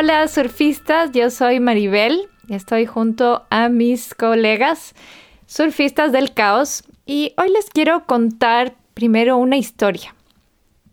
Hola 0.00 0.28
surfistas, 0.28 1.10
yo 1.10 1.28
soy 1.28 1.58
Maribel, 1.58 2.28
estoy 2.48 2.86
junto 2.86 3.46
a 3.50 3.68
mis 3.68 4.14
colegas 4.14 4.94
surfistas 5.46 6.12
del 6.12 6.34
caos 6.34 6.84
y 7.04 7.34
hoy 7.36 7.50
les 7.50 7.68
quiero 7.68 8.06
contar 8.06 8.76
primero 8.94 9.36
una 9.38 9.56
historia. 9.56 10.14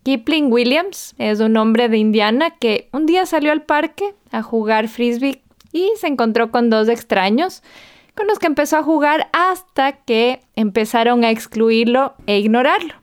Kipling 0.01 0.51
Williams 0.51 1.13
es 1.19 1.39
un 1.39 1.55
hombre 1.55 1.87
de 1.87 1.99
Indiana 1.99 2.49
que 2.49 2.89
un 2.93 3.05
día 3.05 3.27
salió 3.27 3.51
al 3.51 3.61
parque 3.61 4.15
a 4.31 4.41
jugar 4.41 4.87
frisbee 4.87 5.43
y 5.71 5.91
se 5.97 6.07
encontró 6.07 6.49
con 6.49 6.71
dos 6.71 6.89
extraños 6.89 7.61
con 8.15 8.25
los 8.25 8.39
que 8.39 8.47
empezó 8.47 8.77
a 8.77 8.83
jugar 8.83 9.27
hasta 9.33 9.91
que 9.91 10.41
empezaron 10.55 11.23
a 11.23 11.29
excluirlo 11.29 12.15
e 12.25 12.39
ignorarlo. 12.39 12.95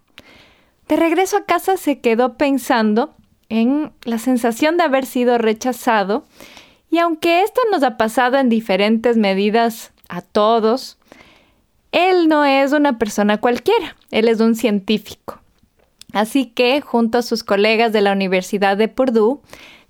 De 0.89 0.97
regreso 0.97 1.37
a 1.37 1.45
casa 1.45 1.77
se 1.77 2.01
quedó 2.01 2.37
pensando 2.37 3.15
en 3.53 3.93
la 4.05 4.17
sensación 4.17 4.79
de 4.79 4.85
haber 4.85 5.05
sido 5.05 5.37
rechazado 5.37 6.25
y 6.91 6.99
aunque 6.99 7.43
esto 7.43 7.61
nos 7.71 7.83
ha 7.83 7.99
pasado 7.99 8.39
en 8.39 8.49
diferentes 8.49 9.19
medidas 9.19 9.93
a 10.09 10.23
todos, 10.23 10.97
él 11.91 12.29
no 12.29 12.47
es 12.47 12.73
una 12.73 12.97
persona 12.97 13.43
cualquiera, 13.43 13.95
él 14.11 14.29
es 14.29 14.41
un 14.41 14.55
científico. 14.55 15.39
Así 16.15 16.47
que, 16.47 16.81
junto 16.81 17.19
a 17.19 17.23
sus 17.23 17.45
colegas 17.45 17.93
de 17.93 18.01
la 18.01 18.13
Universidad 18.13 18.79
de 18.79 18.89
Purdue, 18.89 19.41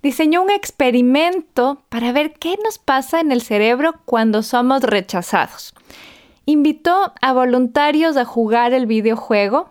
diseñó 0.01 0.41
un 0.41 0.51
experimento 0.51 1.81
para 1.87 2.11
ver 2.11 2.33
qué 2.33 2.57
nos 2.65 2.79
pasa 2.79 3.21
en 3.21 3.31
el 3.31 3.41
cerebro 3.41 3.95
cuando 4.03 4.43
somos 4.43 4.83
rechazados. 4.83 5.73
Invitó 6.45 7.13
a 7.21 7.31
voluntarios 7.31 8.17
a 8.17 8.25
jugar 8.25 8.73
el 8.73 8.87
videojuego 8.87 9.69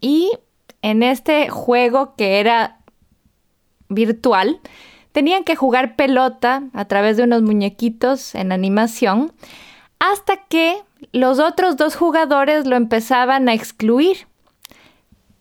y 0.00 0.32
en 0.80 1.02
este 1.02 1.50
juego 1.50 2.14
que 2.16 2.40
era 2.40 2.78
virtual, 3.88 4.60
tenían 5.12 5.44
que 5.44 5.56
jugar 5.56 5.96
pelota 5.96 6.64
a 6.72 6.84
través 6.86 7.16
de 7.16 7.22
unos 7.22 7.42
muñequitos 7.42 8.34
en 8.34 8.52
animación 8.52 9.32
hasta 9.98 10.36
que 10.36 10.76
los 11.12 11.38
otros 11.38 11.76
dos 11.76 11.96
jugadores 11.96 12.66
lo 12.66 12.76
empezaban 12.76 13.48
a 13.48 13.54
excluir. 13.54 14.26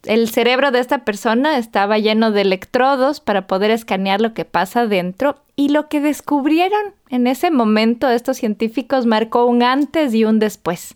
El 0.04 0.30
cerebro 0.30 0.72
de 0.72 0.80
esta 0.80 1.06
persona 1.06 1.58
estaba 1.58 1.98
lleno 1.98 2.32
de 2.32 2.42
electrodos 2.42 3.20
para 3.20 3.48
poder 3.48 3.72
escanear 3.72 4.20
lo 4.20 4.34
que 4.34 4.46
pasa 4.46 4.86
dentro 4.86 5.38
y 5.56 5.70
lo 5.70 5.88
que 5.88 6.02
descubrieron 6.02 6.94
en 7.10 7.26
ese 7.26 7.52
momento 7.52 8.10
estos 8.10 8.38
científicos 8.38 9.06
marcó 9.06 9.46
un 9.46 9.64
antes 9.64 10.14
y 10.14 10.26
un 10.26 10.40
después. 10.40 10.96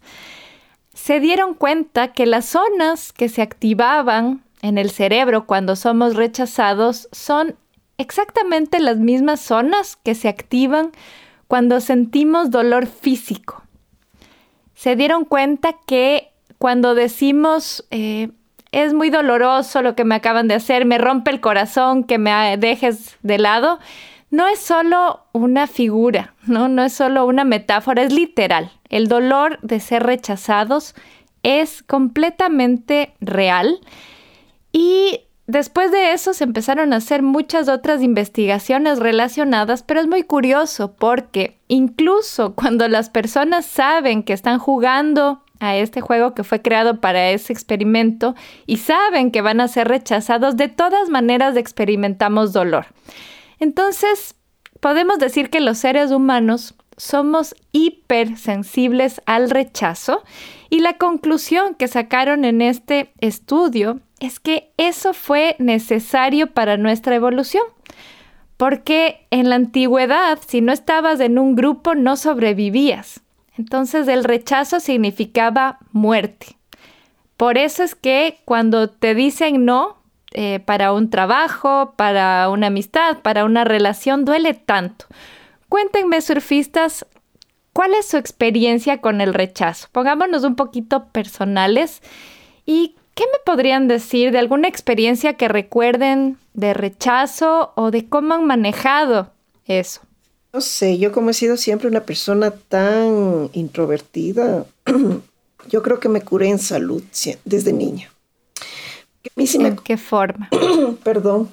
Se 0.94 1.20
dieron 1.20 1.54
cuenta 1.54 2.12
que 2.12 2.26
las 2.26 2.46
zonas 2.46 3.14
que 3.14 3.30
se 3.30 3.42
activaban 3.42 4.44
en 4.62 4.78
el 4.78 4.90
cerebro 4.90 5.46
cuando 5.46 5.76
somos 5.76 6.16
rechazados 6.16 7.08
son 7.12 7.56
exactamente 7.98 8.80
las 8.80 8.98
mismas 8.98 9.40
zonas 9.40 9.96
que 9.98 10.16
se 10.16 10.30
activan 10.30 10.92
cuando 11.48 11.80
sentimos 11.80 12.52
dolor 12.52 12.88
físico. 12.88 13.64
Se 14.76 14.96
dieron 14.96 15.26
cuenta 15.26 15.76
que 15.86 16.32
cuando 16.58 16.96
decimos 16.96 17.86
eh, 17.92 18.30
es 18.72 18.94
muy 18.94 19.10
doloroso 19.10 19.82
lo 19.82 19.96
que 19.96 20.04
me 20.04 20.16
acaban 20.16 20.48
de 20.48 20.56
hacer, 20.56 20.86
me 20.86 20.98
rompe 20.98 21.32
el 21.32 21.42
corazón, 21.42 22.04
que 22.04 22.18
me 22.18 22.58
dejes 22.58 23.18
de 23.24 23.38
lado, 23.38 23.80
no 24.30 24.48
es 24.48 24.60
solo 24.60 25.26
una 25.32 25.68
figura, 25.68 26.34
¿no? 26.46 26.68
no 26.68 26.84
es 26.84 26.94
solo 26.94 27.26
una 27.26 27.46
metáfora, 27.46 28.04
es 28.04 28.12
literal. 28.12 28.72
El 28.90 29.08
dolor 29.08 29.60
de 29.62 29.80
ser 29.80 30.04
rechazados 30.04 30.96
es 31.44 31.82
completamente 31.82 33.14
real 33.22 33.80
y 34.78 35.22
después 35.48 35.92
de 35.92 36.14
eso 36.14 36.36
se 36.36 36.44
empezaron 36.44 36.94
a 36.94 36.98
hacer 36.98 37.24
muchas 37.24 37.68
otras 37.68 38.04
investigaciones 38.04 39.00
relacionadas, 39.00 39.82
pero 39.82 40.00
es 40.00 40.06
muy 40.06 40.22
curioso 40.22 40.94
porque 40.94 41.58
incluso 41.68 42.54
cuando 42.56 42.88
las 42.88 43.10
personas 43.10 43.66
saben 43.66 44.22
que 44.22 44.34
están 44.34 44.60
jugando 44.60 45.42
a 45.60 45.76
este 45.76 46.00
juego 46.00 46.36
que 46.36 46.44
fue 46.44 46.62
creado 46.62 47.02
para 47.02 47.32
ese 47.32 47.52
experimento 47.54 48.36
y 48.68 48.78
saben 48.78 49.32
que 49.32 49.42
van 49.42 49.62
a 49.62 49.68
ser 49.68 49.88
rechazados, 49.88 50.58
de 50.58 50.68
todas 50.68 51.10
maneras 51.10 51.58
experimentamos 51.58 52.54
dolor. 52.54 52.86
Entonces, 53.58 54.36
podemos 54.80 55.18
decir 55.18 55.50
que 55.50 55.60
los 55.60 55.80
seres 55.80 56.12
humanos 56.12 56.76
somos 56.98 57.56
hipersensibles 57.72 59.24
al 59.26 59.50
rechazo 59.50 60.24
y 60.70 60.82
la 60.82 61.00
conclusión 61.00 61.74
que 61.74 61.88
sacaron 61.88 62.46
en 62.46 62.62
este 62.62 63.12
estudio 63.22 64.02
es 64.20 64.40
que 64.40 64.72
eso 64.78 65.14
fue 65.14 65.56
necesario 65.60 66.48
para 66.48 66.78
nuestra 66.78 67.16
evolución. 67.16 67.64
Porque 68.58 69.28
en 69.30 69.50
la 69.50 69.56
antigüedad, 69.56 70.40
si 70.48 70.62
no 70.62 70.72
estabas 70.72 71.20
en 71.20 71.38
un 71.38 71.56
grupo, 71.56 71.94
no 71.94 72.18
sobrevivías. 72.18 73.22
Entonces 73.58 74.08
el 74.08 74.24
rechazo 74.24 74.80
significaba 74.80 75.78
muerte. 75.92 76.58
Por 77.38 77.58
eso 77.60 77.84
es 77.84 77.94
que 77.94 78.40
cuando 78.46 78.90
te 78.90 79.14
dicen 79.14 79.64
no 79.64 79.98
eh, 80.34 80.60
para 80.60 80.92
un 80.92 81.10
trabajo, 81.12 81.94
para 81.96 82.50
una 82.50 82.68
amistad, 82.68 83.20
para 83.22 83.46
una 83.46 83.64
relación, 83.64 84.26
duele 84.26 84.56
tanto. 84.56 85.06
Cuéntenme, 85.70 86.22
surfistas, 86.22 87.06
¿cuál 87.74 87.94
es 87.94 88.08
su 88.08 88.18
experiencia 88.18 89.02
con 89.02 89.22
el 89.22 89.34
rechazo? 89.36 89.88
Pongámonos 89.92 90.44
un 90.44 90.56
poquito 90.56 91.10
personales 91.10 92.02
y 92.66 92.96
¿Qué 93.18 93.24
me 93.34 93.40
podrían 93.44 93.88
decir 93.88 94.32
de 94.32 94.38
alguna 94.38 94.68
experiencia 94.68 95.34
que 95.34 95.48
recuerden 95.48 96.38
de 96.54 96.76
rechazo 96.76 97.72
o 97.74 97.90
de 97.90 98.08
cómo 98.08 98.36
han 98.36 98.46
manejado 98.46 99.32
eso? 99.66 100.02
No 100.54 100.62
sé, 100.62 101.00
yo 101.00 101.12
como 101.12 101.32
he 101.32 101.34
sido 101.34 101.58
siempre 101.58 101.88
una 101.88 102.02
persona 102.02 102.52
tan 102.52 103.50
introvertida, 103.54 104.68
yo 105.68 105.82
creo 105.82 106.00
que 106.00 106.10
me 106.10 106.22
curé 106.22 106.50
en 106.50 106.60
salud 106.60 107.02
desde 107.44 107.74
niña. 107.74 108.12
¿En 109.36 109.78
qué 109.78 109.98
forma? 109.98 110.52
Perdón 111.04 111.50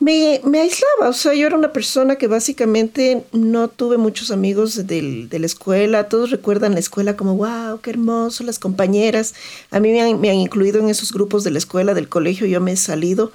me, 0.00 0.40
me, 0.44 0.60
aislaba, 0.60 1.08
o 1.08 1.12
sea, 1.12 1.34
yo 1.34 1.46
era 1.46 1.56
una 1.56 1.72
persona 1.72 2.16
que 2.16 2.26
básicamente 2.26 3.24
no 3.32 3.68
tuve 3.68 3.96
muchos 3.96 4.30
amigos 4.30 4.86
de 4.86 5.28
la 5.30 5.46
escuela, 5.46 6.08
todos 6.08 6.30
recuerdan 6.30 6.74
la 6.74 6.80
escuela 6.80 7.16
como, 7.16 7.36
wow, 7.36 7.80
qué 7.80 7.90
hermoso, 7.90 8.44
las 8.44 8.58
compañeras, 8.58 9.34
a 9.70 9.80
mí 9.80 9.92
me 9.92 10.02
han, 10.02 10.20
me 10.20 10.30
han 10.30 10.36
incluido 10.36 10.80
en 10.80 10.88
esos 10.88 11.12
grupos 11.12 11.44
de 11.44 11.52
la 11.52 11.58
escuela, 11.58 11.94
del 11.94 12.08
colegio, 12.08 12.46
yo 12.46 12.60
me 12.60 12.72
he 12.72 12.76
salido 12.76 13.32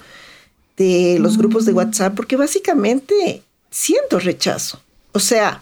de 0.76 1.18
los 1.20 1.36
grupos 1.36 1.64
de 1.66 1.72
mm. 1.72 1.76
WhatsApp 1.76 2.14
porque 2.14 2.36
básicamente 2.36 3.42
siento 3.70 4.18
rechazo, 4.18 4.80
o 5.12 5.20
sea, 5.20 5.60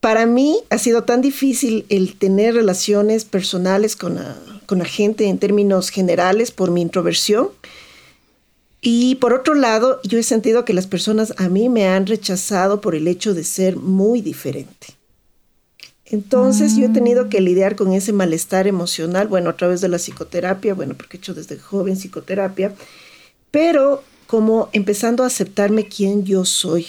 para 0.00 0.24
mí 0.24 0.58
ha 0.70 0.78
sido 0.78 1.04
tan 1.04 1.20
difícil 1.20 1.84
el 1.90 2.16
tener 2.16 2.54
relaciones 2.54 3.24
personales 3.24 3.96
con 3.96 4.18
con 4.70 4.78
la 4.78 4.84
gente 4.84 5.26
en 5.26 5.38
términos 5.38 5.88
generales 5.88 6.52
por 6.52 6.70
mi 6.70 6.80
introversión 6.80 7.48
y 8.80 9.16
por 9.16 9.34
otro 9.34 9.54
lado, 9.54 10.00
yo 10.04 10.18
he 10.18 10.22
sentido 10.22 10.64
que 10.64 10.72
las 10.72 10.86
personas 10.86 11.34
a 11.36 11.48
mí 11.48 11.68
me 11.68 11.88
han 11.88 12.06
rechazado 12.06 12.80
por 12.80 12.94
el 12.94 13.08
hecho 13.08 13.34
de 13.34 13.44
ser 13.44 13.76
muy 13.76 14.22
diferente. 14.22 14.88
Entonces 16.06 16.76
yo 16.76 16.86
he 16.86 16.88
tenido 16.88 17.28
que 17.28 17.40
lidiar 17.40 17.76
con 17.76 17.92
ese 17.92 18.12
malestar 18.12 18.66
emocional, 18.66 19.28
bueno, 19.28 19.50
a 19.50 19.56
través 19.56 19.80
de 19.80 19.88
la 19.88 19.98
psicoterapia, 19.98 20.74
bueno, 20.74 20.94
porque 20.94 21.16
he 21.16 21.20
hecho 21.20 21.34
desde 21.34 21.56
joven 21.56 21.94
psicoterapia, 21.94 22.74
pero 23.52 24.02
como 24.26 24.70
empezando 24.72 25.22
a 25.22 25.26
aceptarme 25.26 25.86
quién 25.86 26.24
yo 26.24 26.44
soy, 26.44 26.86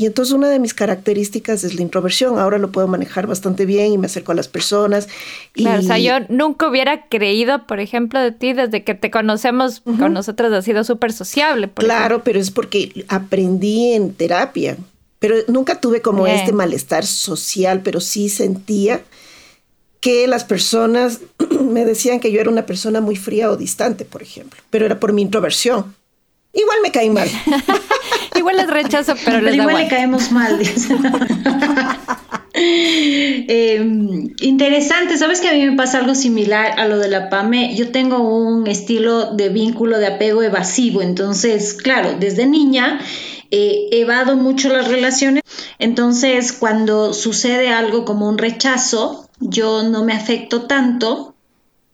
y 0.00 0.06
entonces 0.06 0.32
una 0.32 0.48
de 0.48 0.58
mis 0.58 0.72
características 0.72 1.62
es 1.62 1.74
la 1.74 1.82
introversión. 1.82 2.38
Ahora 2.38 2.56
lo 2.56 2.72
puedo 2.72 2.88
manejar 2.88 3.26
bastante 3.26 3.66
bien 3.66 3.92
y 3.92 3.98
me 3.98 4.06
acerco 4.06 4.32
a 4.32 4.34
las 4.34 4.48
personas. 4.48 5.08
Claro, 5.52 5.80
o 5.80 5.82
sea, 5.82 5.98
yo 5.98 6.14
nunca 6.30 6.70
hubiera 6.70 7.06
creído, 7.08 7.66
por 7.66 7.80
ejemplo, 7.80 8.18
de 8.18 8.32
ti 8.32 8.54
desde 8.54 8.82
que 8.82 8.94
te 8.94 9.10
conocemos, 9.10 9.82
con 9.98 10.14
nosotros 10.14 10.54
has 10.54 10.64
sido 10.64 10.84
súper 10.84 11.12
sociable. 11.12 11.68
claro, 11.74 12.24
pero 12.24 12.40
es 12.40 12.50
porque 12.50 13.04
aprendí 13.08 13.92
en 13.92 14.14
terapia. 14.14 14.78
Pero 15.18 15.34
nunca 15.48 15.82
tuve 15.82 16.00
como 16.00 16.26
este 16.26 16.54
malestar 16.54 17.04
social, 17.04 17.82
pero 17.84 18.00
sí 18.00 18.30
sentía 18.30 19.02
que 20.00 20.26
las 20.26 20.44
personas 20.44 21.20
me 21.60 21.84
decían 21.84 22.20
que 22.20 22.32
yo 22.32 22.40
era 22.40 22.48
una 22.48 22.64
persona 22.64 23.02
muy 23.02 23.16
fría 23.16 23.50
o 23.50 23.56
distante, 23.58 24.06
por 24.06 24.22
ejemplo, 24.22 24.62
pero 24.70 24.86
era 24.86 24.98
por 24.98 25.12
mi 25.12 25.20
introversión. 25.20 25.94
Igual 26.54 26.78
me 26.82 26.90
caen 26.90 27.12
mal. 27.12 27.28
igual 28.36 28.56
les 28.56 28.68
rechazo, 28.68 29.14
pero, 29.24 29.40
les 29.40 29.54
igual 29.54 29.76
le 29.76 29.88
caemos 29.88 30.30
mal. 30.30 30.58
Em, 32.52 34.34
interesante, 34.40 35.16
sabes 35.16 35.40
que 35.40 35.48
a 35.48 35.52
mí 35.52 35.64
me 35.64 35.76
pasa 35.76 35.98
algo 35.98 36.14
similar 36.14 36.78
a 36.78 36.86
lo 36.86 36.98
de 36.98 37.08
la 37.08 37.30
PAME. 37.30 37.74
Yo 37.76 37.90
tengo 37.90 38.18
un 38.18 38.66
estilo 38.66 39.32
de 39.34 39.48
vínculo 39.48 39.98
de 39.98 40.08
apego 40.08 40.42
evasivo, 40.42 41.00
entonces, 41.00 41.74
claro, 41.74 42.16
desde 42.18 42.46
niña 42.46 43.00
he 43.50 43.88
evado 43.92 44.36
mucho 44.36 44.68
las 44.68 44.88
relaciones. 44.88 45.42
Entonces, 45.78 46.52
cuando 46.52 47.12
sucede 47.14 47.68
algo 47.68 48.04
como 48.04 48.28
un 48.28 48.38
rechazo, 48.38 49.28
yo 49.40 49.82
no 49.82 50.04
me 50.04 50.12
afecto 50.12 50.62
tanto, 50.62 51.34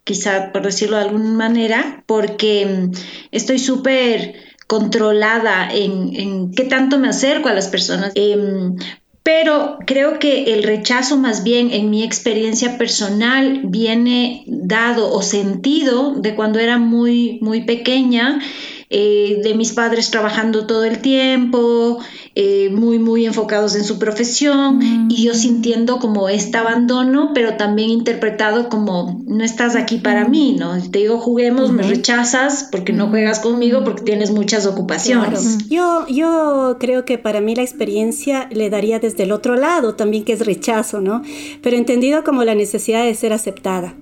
quizá 0.04 0.52
por 0.52 0.62
decirlo 0.62 0.96
de 0.96 1.04
alguna 1.04 1.30
manera, 1.30 2.02
porque 2.06 2.62
em, 2.62 2.92
estoy 3.30 3.58
súper 3.58 4.34
controlada 4.66 5.68
en, 5.72 6.52
qué 6.52 6.64
tanto 6.64 6.98
me 6.98 7.08
acerco 7.08 7.48
a 7.48 7.54
las 7.54 7.68
personas. 7.68 8.12
Em, 8.14 8.76
pero 9.22 9.78
creo 9.86 10.20
que 10.20 10.54
el 10.54 10.62
rechazo 10.62 11.16
más 11.16 11.42
bien 11.42 11.72
en 11.72 11.90
mi 11.90 12.04
experiencia 12.04 12.78
personal 12.78 13.62
viene 13.64 14.44
dado 14.46 15.12
o 15.12 15.20
sentido 15.20 16.14
de 16.14 16.36
cuando 16.36 16.60
era 16.60 16.78
muy, 16.78 17.40
muy 17.42 17.62
pequeña 17.62 18.38
eh, 18.88 19.40
de 19.42 19.54
mis 19.54 19.72
padres 19.72 20.10
trabajando 20.10 20.66
todo 20.66 20.84
el 20.84 21.00
tiempo, 21.00 21.98
eh, 22.36 22.70
muy, 22.70 23.00
muy 23.00 23.26
enfocados 23.26 23.74
en 23.74 23.82
su 23.82 23.98
profesión 23.98 24.78
mm. 24.78 25.10
y 25.10 25.24
yo 25.24 25.34
sintiendo 25.34 25.98
como 25.98 26.28
este 26.28 26.56
abandono, 26.56 27.32
pero 27.34 27.56
también 27.56 27.90
interpretado 27.90 28.68
como 28.68 29.24
no 29.26 29.42
estás 29.42 29.74
aquí 29.74 29.98
para 29.98 30.28
mí, 30.28 30.56
¿no? 30.56 30.80
Te 30.90 31.00
digo, 31.00 31.18
juguemos, 31.18 31.72
me 31.72 31.82
rechazas 31.82 32.68
porque 32.70 32.92
no 32.92 33.08
juegas 33.08 33.40
conmigo 33.40 33.82
porque 33.82 34.02
tienes 34.02 34.30
muchas 34.30 34.66
ocupaciones. 34.66 35.68
Yo, 35.68 36.06
yo 36.08 36.76
creo 36.78 37.04
que 37.04 37.18
para 37.18 37.40
mí 37.40 37.56
la 37.56 37.62
experiencia 37.62 38.48
le 38.52 38.70
daría 38.70 39.00
desde 39.00 39.24
el 39.24 39.32
otro 39.32 39.56
lado 39.56 39.96
también, 39.96 40.24
que 40.24 40.32
es 40.32 40.46
rechazo, 40.46 41.00
¿no? 41.00 41.22
Pero 41.60 41.76
entendido 41.76 42.22
como 42.22 42.44
la 42.44 42.54
necesidad 42.54 43.04
de 43.04 43.14
ser 43.14 43.32
aceptada. 43.32 43.96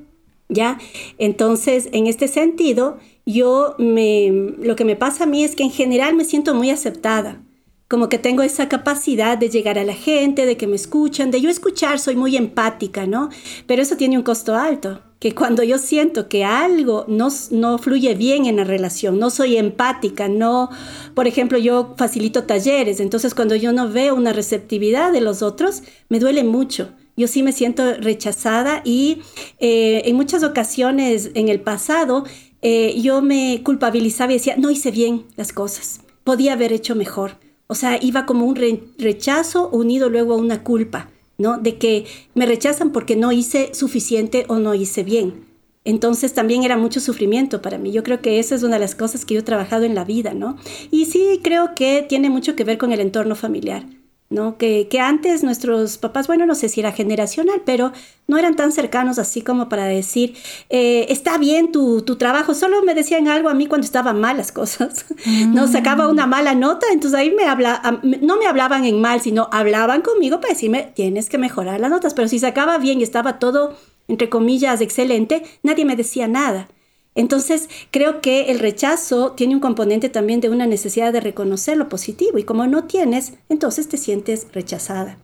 ¿Ya? 0.50 0.78
Entonces, 1.16 1.88
en 1.92 2.06
este 2.06 2.28
sentido, 2.28 2.98
yo 3.26 3.74
me, 3.78 4.30
lo 4.58 4.76
que 4.76 4.84
me 4.84 4.96
pasa 4.96 5.24
a 5.24 5.26
mí 5.26 5.44
es 5.44 5.56
que 5.56 5.62
en 5.62 5.70
general 5.70 6.14
me 6.14 6.24
siento 6.24 6.54
muy 6.54 6.70
aceptada, 6.70 7.40
como 7.88 8.08
que 8.08 8.18
tengo 8.18 8.42
esa 8.42 8.68
capacidad 8.68 9.38
de 9.38 9.50
llegar 9.50 9.78
a 9.78 9.84
la 9.84 9.94
gente, 9.94 10.46
de 10.46 10.56
que 10.56 10.66
me 10.66 10.76
escuchan, 10.76 11.30
de 11.30 11.40
yo 11.40 11.50
escuchar, 11.50 11.98
soy 11.98 12.16
muy 12.16 12.36
empática, 12.36 13.06
¿no? 13.06 13.28
Pero 13.66 13.82
eso 13.82 13.96
tiene 13.96 14.16
un 14.16 14.24
costo 14.24 14.54
alto, 14.54 15.00
que 15.20 15.34
cuando 15.34 15.62
yo 15.62 15.78
siento 15.78 16.28
que 16.28 16.44
algo 16.44 17.04
no, 17.08 17.28
no 17.50 17.78
fluye 17.78 18.14
bien 18.14 18.46
en 18.46 18.56
la 18.56 18.64
relación, 18.64 19.18
no 19.18 19.30
soy 19.30 19.56
empática, 19.56 20.28
no, 20.28 20.70
por 21.14 21.26
ejemplo, 21.26 21.58
yo 21.58 21.94
facilito 21.96 22.44
talleres, 22.44 23.00
entonces 23.00 23.34
cuando 23.34 23.54
yo 23.54 23.72
no 23.72 23.88
veo 23.88 24.14
una 24.14 24.32
receptividad 24.32 25.12
de 25.12 25.20
los 25.20 25.42
otros, 25.42 25.82
me 26.08 26.18
duele 26.18 26.44
mucho 26.44 26.90
yo 27.16 27.28
sí 27.28 27.42
me 27.42 27.52
siento 27.52 27.94
rechazada 27.94 28.82
y 28.84 29.22
eh, 29.60 30.02
en 30.06 30.16
muchas 30.16 30.42
ocasiones 30.42 31.30
en 31.34 31.48
el 31.48 31.60
pasado 31.60 32.24
eh, 32.66 32.98
yo 32.98 33.20
me 33.20 33.60
culpabilizaba 33.62 34.32
y 34.32 34.36
decía, 34.36 34.56
no 34.56 34.70
hice 34.70 34.90
bien 34.90 35.26
las 35.36 35.52
cosas, 35.52 36.00
podía 36.24 36.54
haber 36.54 36.72
hecho 36.72 36.94
mejor. 36.94 37.36
O 37.66 37.74
sea, 37.74 38.02
iba 38.02 38.24
como 38.24 38.46
un 38.46 38.56
rechazo 38.98 39.68
unido 39.68 40.08
luego 40.08 40.32
a 40.32 40.38
una 40.38 40.62
culpa, 40.62 41.10
¿no? 41.36 41.58
De 41.58 41.76
que 41.76 42.06
me 42.34 42.46
rechazan 42.46 42.90
porque 42.90 43.16
no 43.16 43.32
hice 43.32 43.74
suficiente 43.74 44.46
o 44.48 44.58
no 44.60 44.74
hice 44.74 45.02
bien. 45.02 45.44
Entonces 45.84 46.32
también 46.32 46.62
era 46.62 46.78
mucho 46.78 47.00
sufrimiento 47.00 47.60
para 47.60 47.76
mí. 47.76 47.92
Yo 47.92 48.02
creo 48.02 48.22
que 48.22 48.38
esa 48.38 48.54
es 48.54 48.62
una 48.62 48.76
de 48.76 48.80
las 48.80 48.94
cosas 48.94 49.26
que 49.26 49.34
yo 49.34 49.40
he 49.40 49.44
trabajado 49.44 49.84
en 49.84 49.94
la 49.94 50.04
vida, 50.04 50.32
¿no? 50.32 50.56
Y 50.90 51.04
sí 51.04 51.40
creo 51.42 51.74
que 51.74 52.06
tiene 52.08 52.30
mucho 52.30 52.56
que 52.56 52.64
ver 52.64 52.78
con 52.78 52.92
el 52.92 53.00
entorno 53.00 53.34
familiar. 53.34 53.84
¿No? 54.30 54.56
Que, 54.56 54.88
antes 55.00 55.42
nuestros 55.42 55.98
papás, 55.98 56.26
bueno, 56.26 56.46
no 56.46 56.54
sé 56.54 56.68
si 56.68 56.80
era 56.80 56.92
generacional, 56.92 57.62
pero 57.64 57.92
no 58.26 58.38
eran 58.38 58.56
tan 58.56 58.72
cercanos 58.72 59.18
así 59.18 59.42
como 59.42 59.68
para 59.68 59.84
decir, 59.84 60.34
eh, 60.70 61.06
está 61.10 61.38
bien 61.38 61.72
tu, 61.72 62.02
trabajo, 62.16 62.54
solo 62.54 62.82
me 62.82 62.94
decían 62.94 63.28
algo 63.28 63.48
a 63.48 63.54
mí 63.54 63.66
cuando 63.66 63.84
estaban 63.84 64.20
mal 64.20 64.36
las 64.36 64.50
cosas, 64.50 65.06
¿no? 65.48 65.68
Sacaba 65.68 66.08
una 66.08 66.26
mala 66.26 66.54
nota, 66.54 66.86
entonces 66.92 67.18
ahí 67.18 67.32
me 67.32 67.44
habla, 67.44 68.00
no 68.02 68.38
me 68.38 68.46
hablaban 68.46 68.84
en 68.84 69.00
mal, 69.00 69.20
sino 69.20 69.48
hablaban 69.52 70.02
conmigo 70.02 70.40
para 70.40 70.54
decirme, 70.54 70.92
tienes 70.94 71.28
que 71.28 71.38
mejorar 71.38 71.80
las 71.80 71.90
notas, 71.90 72.14
pero 72.14 72.28
si 72.28 72.38
sacaba 72.38 72.78
bien 72.78 73.00
y 73.00 73.02
estaba 73.02 73.38
todo, 73.38 73.76
entre 74.08 74.28
comillas, 74.28 74.80
excelente, 74.80 75.44
nadie 75.62 75.84
me 75.84 75.96
decía 75.96 76.28
nada. 76.28 76.68
Entonces, 77.14 77.68
creo 77.90 78.20
que 78.20 78.50
el 78.50 78.58
rechazo 78.58 79.32
tiene 79.32 79.54
un 79.54 79.60
componente 79.60 80.08
también 80.08 80.40
de 80.40 80.50
una 80.50 80.66
necesidad 80.66 81.12
de 81.12 81.20
reconocer 81.20 81.76
lo 81.76 81.88
positivo 81.88 82.38
y 82.38 82.44
como 82.44 82.66
no 82.66 82.84
tienes, 82.84 83.34
entonces 83.48 83.88
te 83.88 83.96
sientes 83.96 84.48
rechazada. 84.52 85.18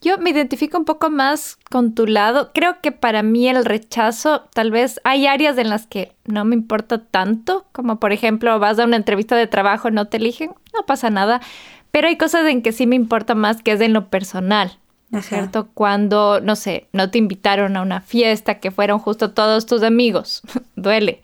Yo 0.00 0.18
me 0.18 0.30
identifico 0.30 0.76
un 0.78 0.84
poco 0.84 1.10
más 1.10 1.58
con 1.70 1.94
tu 1.94 2.06
lado. 2.06 2.50
Creo 2.52 2.80
que 2.82 2.90
para 2.90 3.22
mí 3.22 3.48
el 3.48 3.64
rechazo, 3.64 4.42
tal 4.52 4.72
vez 4.72 5.00
hay 5.04 5.28
áreas 5.28 5.56
en 5.58 5.70
las 5.70 5.86
que 5.86 6.12
no 6.24 6.44
me 6.44 6.56
importa 6.56 7.04
tanto, 7.04 7.66
como 7.70 8.00
por 8.00 8.12
ejemplo 8.12 8.58
vas 8.58 8.80
a 8.80 8.84
una 8.84 8.96
entrevista 8.96 9.36
de 9.36 9.46
trabajo, 9.46 9.92
no 9.92 10.08
te 10.08 10.16
eligen, 10.16 10.50
no 10.74 10.84
pasa 10.86 11.08
nada, 11.08 11.40
pero 11.92 12.08
hay 12.08 12.16
cosas 12.16 12.46
en 12.48 12.62
que 12.62 12.72
sí 12.72 12.86
me 12.88 12.96
importa 12.96 13.36
más 13.36 13.62
que 13.62 13.72
es 13.72 13.80
en 13.80 13.92
lo 13.92 14.08
personal. 14.08 14.78
¿No 15.12 15.18
es 15.18 15.26
cierto? 15.26 15.68
Cuando, 15.74 16.40
no 16.40 16.56
sé, 16.56 16.88
no 16.92 17.10
te 17.10 17.18
invitaron 17.18 17.76
a 17.76 17.82
una 17.82 18.00
fiesta, 18.00 18.60
que 18.60 18.70
fueron 18.70 18.98
justo 18.98 19.32
todos 19.32 19.66
tus 19.66 19.82
amigos, 19.82 20.40
duele, 20.74 21.20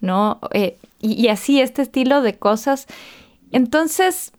¿no? 0.00 0.38
Eh, 0.52 0.78
y, 1.00 1.26
así, 1.28 1.60
este 1.60 1.82
estilo 1.82 2.22
de 2.22 2.38
cosas. 2.38 2.86
Entonces, 3.50 4.32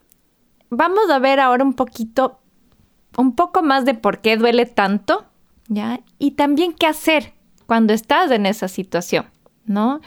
vamos 0.69 1.09
a 1.11 1.19
ver 1.19 1.41
ahora 1.41 1.65
un 1.65 1.73
poquito, 1.73 2.39
un 3.17 3.35
poco 3.35 3.61
más 3.61 3.83
de 3.83 3.95
por 3.95 4.21
qué 4.21 4.37
duele 4.37 4.65
tanto, 4.65 5.25
¿ya? 5.67 5.99
Y 6.17 6.31
también 6.31 6.71
qué 6.71 6.87
hacer 6.87 7.33
cuando 7.65 7.91
estás 7.91 8.31
en 8.31 8.45
esa 8.45 8.69
situación, 8.69 9.25
¿no? 9.65 9.99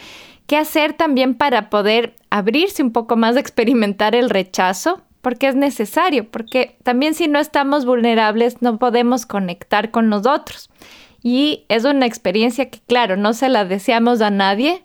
¿Qué 0.46 0.56
hacer 0.56 0.94
también 0.94 1.34
para 1.34 1.68
poder 1.68 2.16
abrirse 2.30 2.82
un 2.82 2.92
poco 2.92 3.16
más, 3.16 3.36
experimentar 3.36 4.14
el 4.14 4.30
rechazo, 4.30 5.02
porque 5.20 5.48
es 5.48 5.54
necesario, 5.54 6.30
porque 6.30 6.76
también 6.82 7.14
si 7.14 7.28
no 7.28 7.38
estamos 7.38 7.84
vulnerables 7.84 8.62
no 8.62 8.78
podemos 8.78 9.26
conectar 9.26 9.90
con 9.90 10.08
nosotros. 10.08 10.70
Y 11.22 11.64
es 11.68 11.84
una 11.84 12.06
experiencia 12.06 12.70
que, 12.70 12.80
claro, 12.80 13.16
no 13.16 13.32
se 13.32 13.48
la 13.48 13.64
deseamos 13.64 14.20
a 14.20 14.30
nadie, 14.30 14.82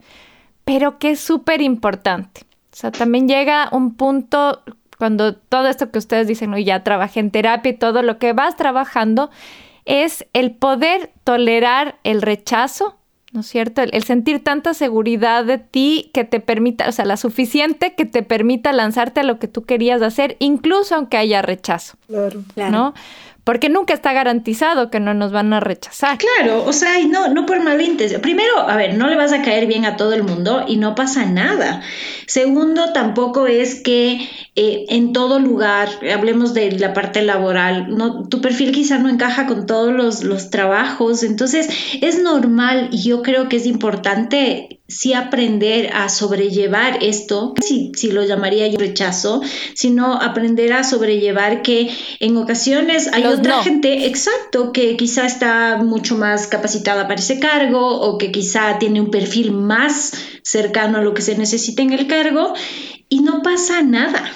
pero 0.66 0.98
que 0.98 1.12
es 1.12 1.20
súper 1.20 1.62
importante. 1.62 2.42
O 2.72 2.76
sea, 2.76 2.92
también 2.92 3.28
llega 3.28 3.70
un 3.72 3.94
punto 3.96 4.64
cuando 4.98 5.36
todo 5.36 5.68
esto 5.68 5.92
que 5.92 6.00
ustedes 6.00 6.28
dicen, 6.28 6.52
no, 6.52 6.58
ya 6.58 6.84
trabajé 6.84 7.20
en 7.20 7.30
terapia 7.30 7.72
y 7.72 7.78
todo 7.78 8.02
lo 8.02 8.18
que 8.18 8.34
vas 8.34 8.56
trabajando 8.56 9.30
es 9.86 10.26
el 10.34 10.56
poder 10.56 11.12
tolerar 11.24 12.00
el 12.04 12.22
rechazo 12.22 12.98
¿no 13.34 13.42
es 13.42 13.48
cierto? 13.48 13.82
El, 13.82 14.04
sentir 14.04 14.44
tanta 14.44 14.74
seguridad 14.74 15.44
de 15.44 15.58
ti 15.58 16.12
que 16.14 16.24
te 16.24 16.40
permita, 16.40 16.88
o 16.88 16.92
sea, 16.92 17.04
la 17.04 17.18
suficiente 17.18 17.96
que 17.96 18.06
te 18.06 18.22
permita 18.22 18.72
lanzarte 18.72 19.22
a 19.22 19.24
lo 19.24 19.40
que 19.40 19.48
tú 19.48 19.64
querías 19.64 20.02
hacer, 20.04 20.38
incluso 20.40 20.96
aunque 20.96 21.18
haya 21.18 21.42
rechazo. 21.42 21.98
Claro. 22.08 22.44
claro. 22.54 22.94
Porque 23.44 23.70
nunca 23.70 23.94
está 23.94 24.14
garantizado 24.14 24.90
que 24.90 25.00
no 25.00 25.14
nos 25.14 25.32
van 25.32 25.52
a 25.54 25.60
rechazar. 25.60 26.18
Claro, 26.18 26.64
o 26.66 26.74
sea, 26.74 26.98
no, 27.08 27.28
no 27.28 27.46
por 27.46 27.62
intención. 27.82 28.22
Primero, 28.22 28.60
a 28.60 28.76
ver, 28.76 28.96
no 28.98 29.08
le 29.08 29.16
vas 29.16 29.34
a 29.34 29.42
caer 29.42 29.68
bien 29.68 29.86
a 29.86 29.98
todo 29.98 30.14
el 30.14 30.24
mundo 30.24 30.66
y 30.68 30.78
no 30.78 30.96
pasa 30.96 31.26
nada. 31.26 31.82
Segundo, 32.28 32.94
tampoco 32.94 33.48
es 33.48 33.82
que 33.82 34.30
eh, 34.56 34.86
en 34.90 35.14
todo 35.14 35.40
lugar, 35.40 35.90
hablemos 36.14 36.54
de 36.54 36.72
la 36.72 36.94
parte 36.94 37.22
laboral, 37.22 37.96
no, 37.96 38.28
tu 38.28 38.42
perfil 38.42 38.72
quizá 38.72 38.98
no 38.98 39.10
encaja 39.10 39.48
con 39.48 39.66
todos 39.66 39.94
los, 39.94 40.24
los 40.24 40.50
trabajos, 40.50 41.24
entonces 41.24 41.70
es 42.02 42.22
normal 42.22 42.90
y 42.92 43.04
yo 43.04 43.22
creo 43.22 43.50
que 43.50 43.58
es 43.58 43.66
importante 43.66 44.82
sí 44.94 45.14
aprender 45.14 45.90
a 45.94 46.08
sobrellevar 46.08 47.04
esto, 47.04 47.54
si, 47.62 47.92
si 47.96 48.12
lo 48.12 48.24
llamaría 48.24 48.68
yo 48.68 48.78
rechazo, 48.78 49.42
sino 49.74 50.22
aprender 50.22 50.74
a 50.74 50.84
sobrellevar 50.84 51.62
que 51.64 51.90
en 52.20 52.38
ocasiones 52.38 53.12
hay 53.12 53.26
otra 53.26 53.64
gente, 53.64 54.06
exacto, 54.06 54.72
que 54.72 54.96
quizá 54.96 55.26
está 55.26 55.78
mucho 55.78 56.16
más 56.16 56.48
capacitada 56.48 57.08
para 57.08 57.20
ese 57.20 57.40
cargo 57.40 58.02
o 58.02 58.18
que 58.18 58.32
quizá 58.32 58.78
tiene 58.78 59.02
un 59.02 59.10
perfil 59.10 59.52
más 59.52 60.14
cercano 60.44 61.00
a 61.00 61.02
lo 61.02 61.14
que 61.14 61.22
se 61.22 61.38
necesita 61.38 61.82
en 61.82 61.94
el 61.94 62.08
cargo 62.08 62.54
y 63.10 63.22
no 63.22 63.42
pasa 63.42 63.82
nada. 63.82 64.32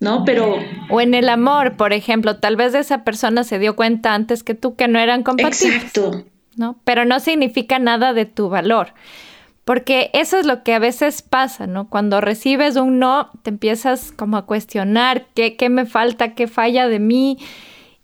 ¿no? 0.00 0.24
Pero... 0.24 0.58
O 0.90 1.00
en 1.00 1.14
el 1.14 1.28
amor, 1.28 1.76
por 1.76 1.92
ejemplo, 1.92 2.38
tal 2.38 2.56
vez 2.56 2.74
esa 2.74 3.04
persona 3.04 3.44
se 3.44 3.60
dio 3.60 3.76
cuenta 3.76 4.14
antes 4.14 4.42
que 4.42 4.54
tú 4.54 4.74
que 4.74 4.88
no 4.88 4.98
eran 4.98 5.22
compatibles. 5.22 5.76
Exacto. 5.76 6.24
¿No? 6.56 6.76
Pero 6.82 7.04
no 7.04 7.20
significa 7.20 7.78
nada 7.78 8.12
de 8.12 8.26
tu 8.26 8.48
valor. 8.48 8.94
Porque 9.64 10.10
eso 10.12 10.38
es 10.38 10.46
lo 10.46 10.64
que 10.64 10.74
a 10.74 10.80
veces 10.80 11.22
pasa, 11.22 11.66
¿no? 11.66 11.88
Cuando 11.88 12.20
recibes 12.20 12.76
un 12.76 12.98
no, 12.98 13.30
te 13.42 13.50
empiezas 13.50 14.10
como 14.10 14.36
a 14.36 14.46
cuestionar 14.46 15.26
qué, 15.34 15.56
qué 15.56 15.68
me 15.68 15.86
falta, 15.86 16.34
qué 16.34 16.48
falla 16.48 16.88
de 16.88 16.98
mí. 16.98 17.38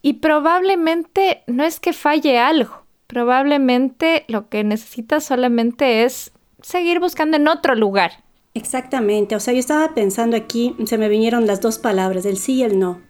Y 0.00 0.14
probablemente 0.14 1.42
no 1.48 1.64
es 1.64 1.80
que 1.80 1.92
falle 1.92 2.38
algo, 2.38 2.84
probablemente 3.08 4.24
lo 4.28 4.48
que 4.48 4.62
necesitas 4.62 5.24
solamente 5.24 6.04
es 6.04 6.30
seguir 6.62 7.00
buscando 7.00 7.36
en 7.36 7.48
otro 7.48 7.74
lugar. 7.74 8.12
Exactamente, 8.54 9.36
o 9.36 9.40
sea, 9.40 9.54
yo 9.54 9.60
estaba 9.60 9.94
pensando 9.94 10.36
aquí, 10.36 10.74
se 10.86 10.98
me 10.98 11.08
vinieron 11.08 11.46
las 11.46 11.60
dos 11.60 11.78
palabras, 11.78 12.24
el 12.24 12.38
sí 12.38 12.54
y 12.54 12.62
el 12.62 12.78
no. 12.78 13.00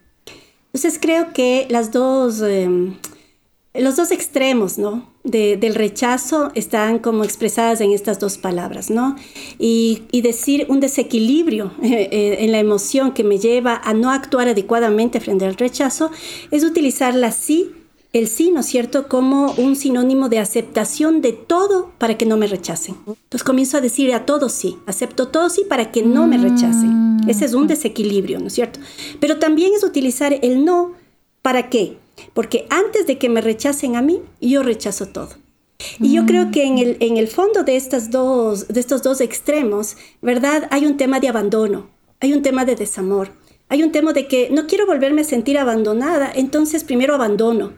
Entonces 0.67 0.99
creo 1.01 1.33
que 1.33 1.67
las 1.71 1.93
dos, 1.93 2.43
em, 2.43 2.97
los 3.75 3.97
dos 3.97 4.11
extremos, 4.11 4.79
¿no? 4.79 5.17
del 5.25 5.75
rechazo 5.75 6.51
están 6.55 7.01
como 7.01 7.23
expresadas 7.23 7.83
en 7.83 7.93
estas 7.93 8.19
dos 8.19 8.39
palabras, 8.39 8.89
¿no? 8.89 9.17
Y, 9.59 10.05
decir 10.23 10.67
un 10.69 10.81
desequilibrio 10.81 11.73
eh, 11.83 12.09
eh, 12.11 12.37
en 12.41 12.53
la 12.53 12.59
emoción 12.59 13.13
que 13.13 13.25
me 13.25 13.39
lleva 13.39 13.81
a 13.85 13.93
no 13.93 14.11
actuar 14.11 14.49
adecuadamente 14.49 15.21
frente 15.21 15.45
al 15.45 15.57
rechazo 15.57 16.11
es 16.51 16.65
utilizar 16.65 17.15
la 17.15 17.31
sí 17.31 17.73
el 18.15 18.27
sí, 18.27 18.51
¿no 18.51 18.61
es 18.61 18.67
cierto?, 18.67 19.07
como 19.07 19.53
un 19.53 19.77
sinónimo 19.77 20.31
de 20.31 20.39
aceptación 20.39 21.21
de 21.21 21.35
todo 21.35 21.93
para 21.99 22.17
que 22.17 22.25
no 22.25 22.39
me 22.39 22.47
rechacen. 22.47 22.97
Entonces 23.07 23.45
comienzo 23.45 23.77
a 23.77 23.81
decir 23.83 24.13
a 24.15 24.25
todos 24.25 24.53
sí, 24.53 24.79
acepto 24.87 25.29
todo 25.29 25.51
sí 25.51 25.63
para 25.69 25.93
que 25.93 26.03
no 26.03 26.27
me 26.27 26.39
rechacen. 26.39 27.19
Ese 27.29 27.45
es 27.45 27.53
un 27.53 27.67
desequilibrio, 27.67 28.41
¿no 28.41 28.47
es 28.47 28.55
cierto? 28.55 28.81
Pero 29.21 29.39
también 29.39 29.75
es 29.75 29.85
utilizar 29.85 30.39
el 30.41 30.65
no, 30.65 30.93
¿para 31.43 31.69
qué? 31.69 31.99
Porque 32.35 32.67
antes 32.71 33.07
de 33.07 33.19
que 33.19 33.29
me 33.29 33.41
rechacen 33.41 33.97
a 33.97 34.03
mí, 34.03 34.23
yo 34.41 34.63
rechazo 34.63 35.07
todo. 35.07 35.31
Y 36.01 36.13
yo 36.13 36.27
creo 36.27 36.51
que 36.51 36.65
en 36.65 36.79
el, 36.79 36.97
en 37.01 37.17
el 37.17 37.29
fondo 37.29 37.63
de, 37.63 37.77
estas 37.77 38.11
dos, 38.11 38.67
de 38.69 38.81
estos 38.81 39.03
dos 39.03 39.21
extremos, 39.21 39.97
¿verdad? 40.21 40.67
Hay 40.71 40.87
un 40.87 40.97
tema 40.97 41.21
de 41.21 41.29
abandono, 41.29 41.89
hay 42.21 42.33
un 42.33 42.43
tema 42.43 42.65
de 42.65 42.75
desamor, 42.75 43.31
hay 43.69 43.85
un 43.85 43.93
tema 43.93 44.13
de 44.13 44.27
que 44.27 44.51
no 44.51 44.67
quiero 44.67 44.87
volverme 44.87 45.21
a 45.21 45.25
sentir 45.25 45.57
abandonada, 45.57 46.33
entonces 46.35 46.83
primero 46.83 47.15
abandono, 47.15 47.75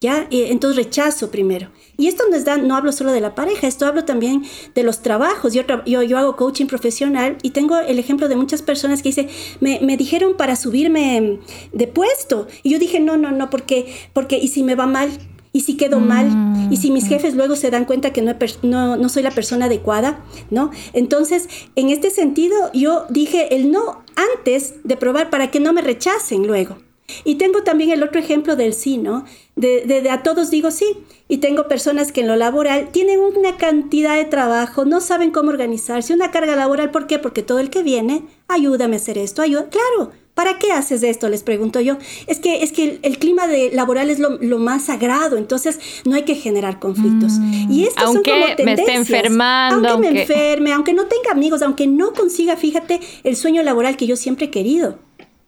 ¿ya? 0.00 0.26
entonces 0.30 0.84
rechazo 0.84 1.30
primero. 1.30 1.70
Y 1.98 2.08
esto 2.08 2.24
nos 2.30 2.44
da, 2.44 2.56
no 2.56 2.74
hablo 2.74 2.90
solo 2.92 3.12
de 3.12 3.20
la 3.20 3.34
pareja, 3.34 3.66
esto 3.66 3.86
hablo 3.86 4.04
también 4.04 4.42
de 4.74 4.82
los 4.82 5.02
trabajos. 5.02 5.52
Yo, 5.52 5.62
yo, 5.84 6.02
yo 6.02 6.18
hago 6.18 6.36
coaching 6.36 6.66
profesional 6.66 7.36
y 7.42 7.50
tengo 7.50 7.78
el 7.78 7.98
ejemplo 7.98 8.28
de 8.28 8.36
muchas 8.36 8.62
personas 8.62 9.02
que 9.02 9.10
dicen, 9.10 9.28
me, 9.60 9.78
me, 9.80 9.98
dijeron 9.98 10.36
para 10.38 10.56
subirme 10.56 11.40
de 11.72 11.86
puesto. 11.86 12.48
Y 12.62 12.70
yo 12.70 12.78
dije, 12.78 13.00
no, 13.00 13.18
no, 13.18 13.30
no, 13.30 13.50
porque, 13.50 13.94
porque 14.14 14.38
¿y 14.38 14.48
si 14.48 14.62
me 14.62 14.74
va 14.74 14.86
mal? 14.86 15.10
¿Y 15.52 15.62
si 15.62 15.76
quedo 15.76 15.98
mal? 15.98 16.70
¿Y 16.70 16.76
si 16.76 16.92
mis 16.92 17.04
mm. 17.04 17.08
jefes 17.08 17.34
luego 17.34 17.56
se 17.56 17.70
dan 17.70 17.84
cuenta 17.84 18.12
que 18.12 18.22
no, 18.22 18.34
no, 18.62 18.96
no 18.96 19.08
soy 19.08 19.22
la 19.22 19.32
persona 19.32 19.66
adecuada? 19.66 20.24
¿No? 20.48 20.70
Entonces, 20.92 21.48
en 21.74 21.90
este 21.90 22.10
sentido, 22.10 22.70
yo 22.72 23.04
dije 23.10 23.54
el 23.54 23.72
no 23.72 24.04
antes 24.38 24.74
de 24.84 24.96
probar 24.96 25.28
para 25.28 25.50
que 25.50 25.58
no 25.58 25.72
me 25.72 25.82
rechacen 25.82 26.46
luego. 26.46 26.76
Y 27.24 27.36
tengo 27.36 27.62
también 27.62 27.90
el 27.90 28.02
otro 28.02 28.20
ejemplo 28.20 28.56
del 28.56 28.74
sí, 28.74 28.98
¿no? 28.98 29.24
De, 29.56 30.08
a 30.10 30.22
todos 30.22 30.50
digo 30.50 30.70
sí. 30.70 30.86
Y 31.28 31.38
tengo 31.38 31.68
personas 31.68 32.12
que 32.12 32.22
en 32.22 32.28
lo 32.28 32.36
laboral 32.36 32.88
tienen 32.90 33.20
una 33.20 33.56
cantidad 33.56 34.16
de 34.16 34.24
trabajo, 34.24 34.84
no 34.84 35.00
saben 35.00 35.30
cómo 35.30 35.50
organizarse, 35.50 36.14
una 36.14 36.30
carga 36.30 36.56
laboral. 36.56 36.90
¿Por 36.90 37.06
qué? 37.06 37.18
Porque 37.18 37.42
todo 37.42 37.58
el 37.58 37.70
que 37.70 37.82
viene, 37.82 38.24
ayúdame 38.48 38.96
a 38.96 38.98
hacer 38.98 39.18
esto, 39.18 39.42
ayuda. 39.42 39.68
Claro, 39.68 40.12
¿para 40.34 40.58
qué 40.58 40.72
haces 40.72 41.02
esto? 41.02 41.28
Les 41.28 41.42
pregunto 41.42 41.80
yo. 41.80 41.98
Es 42.26 42.38
que, 42.38 42.62
es 42.62 42.72
que 42.72 42.98
el, 43.02 43.18
clima 43.18 43.46
de, 43.46 43.70
laboral 43.72 44.10
es 44.10 44.18
lo, 44.18 44.58
más 44.58 44.84
sagrado, 44.84 45.36
entonces 45.36 45.78
no 46.04 46.16
hay 46.16 46.22
que 46.22 46.34
generar 46.34 46.80
conflictos. 46.80 47.34
Y 47.68 47.84
estas 47.84 48.04
aunque 48.04 48.30
son 48.30 48.40
como 48.40 48.56
tendencias. 48.56 48.86
me 48.88 48.94
esté 48.94 49.14
enfermando. 49.16 49.88
Aunque, 49.88 50.10
me 50.10 50.22
enferme, 50.22 50.72
aunque 50.72 50.94
no 50.94 51.06
tenga 51.06 51.32
amigos, 51.32 51.62
aunque 51.62 51.86
no 51.86 52.12
consiga, 52.12 52.56
fíjate, 52.56 53.00
el 53.22 53.36
sueño 53.36 53.62
laboral 53.62 53.96
que 53.96 54.06
yo 54.06 54.16
siempre 54.16 54.46
he 54.46 54.50
querido. 54.50 54.98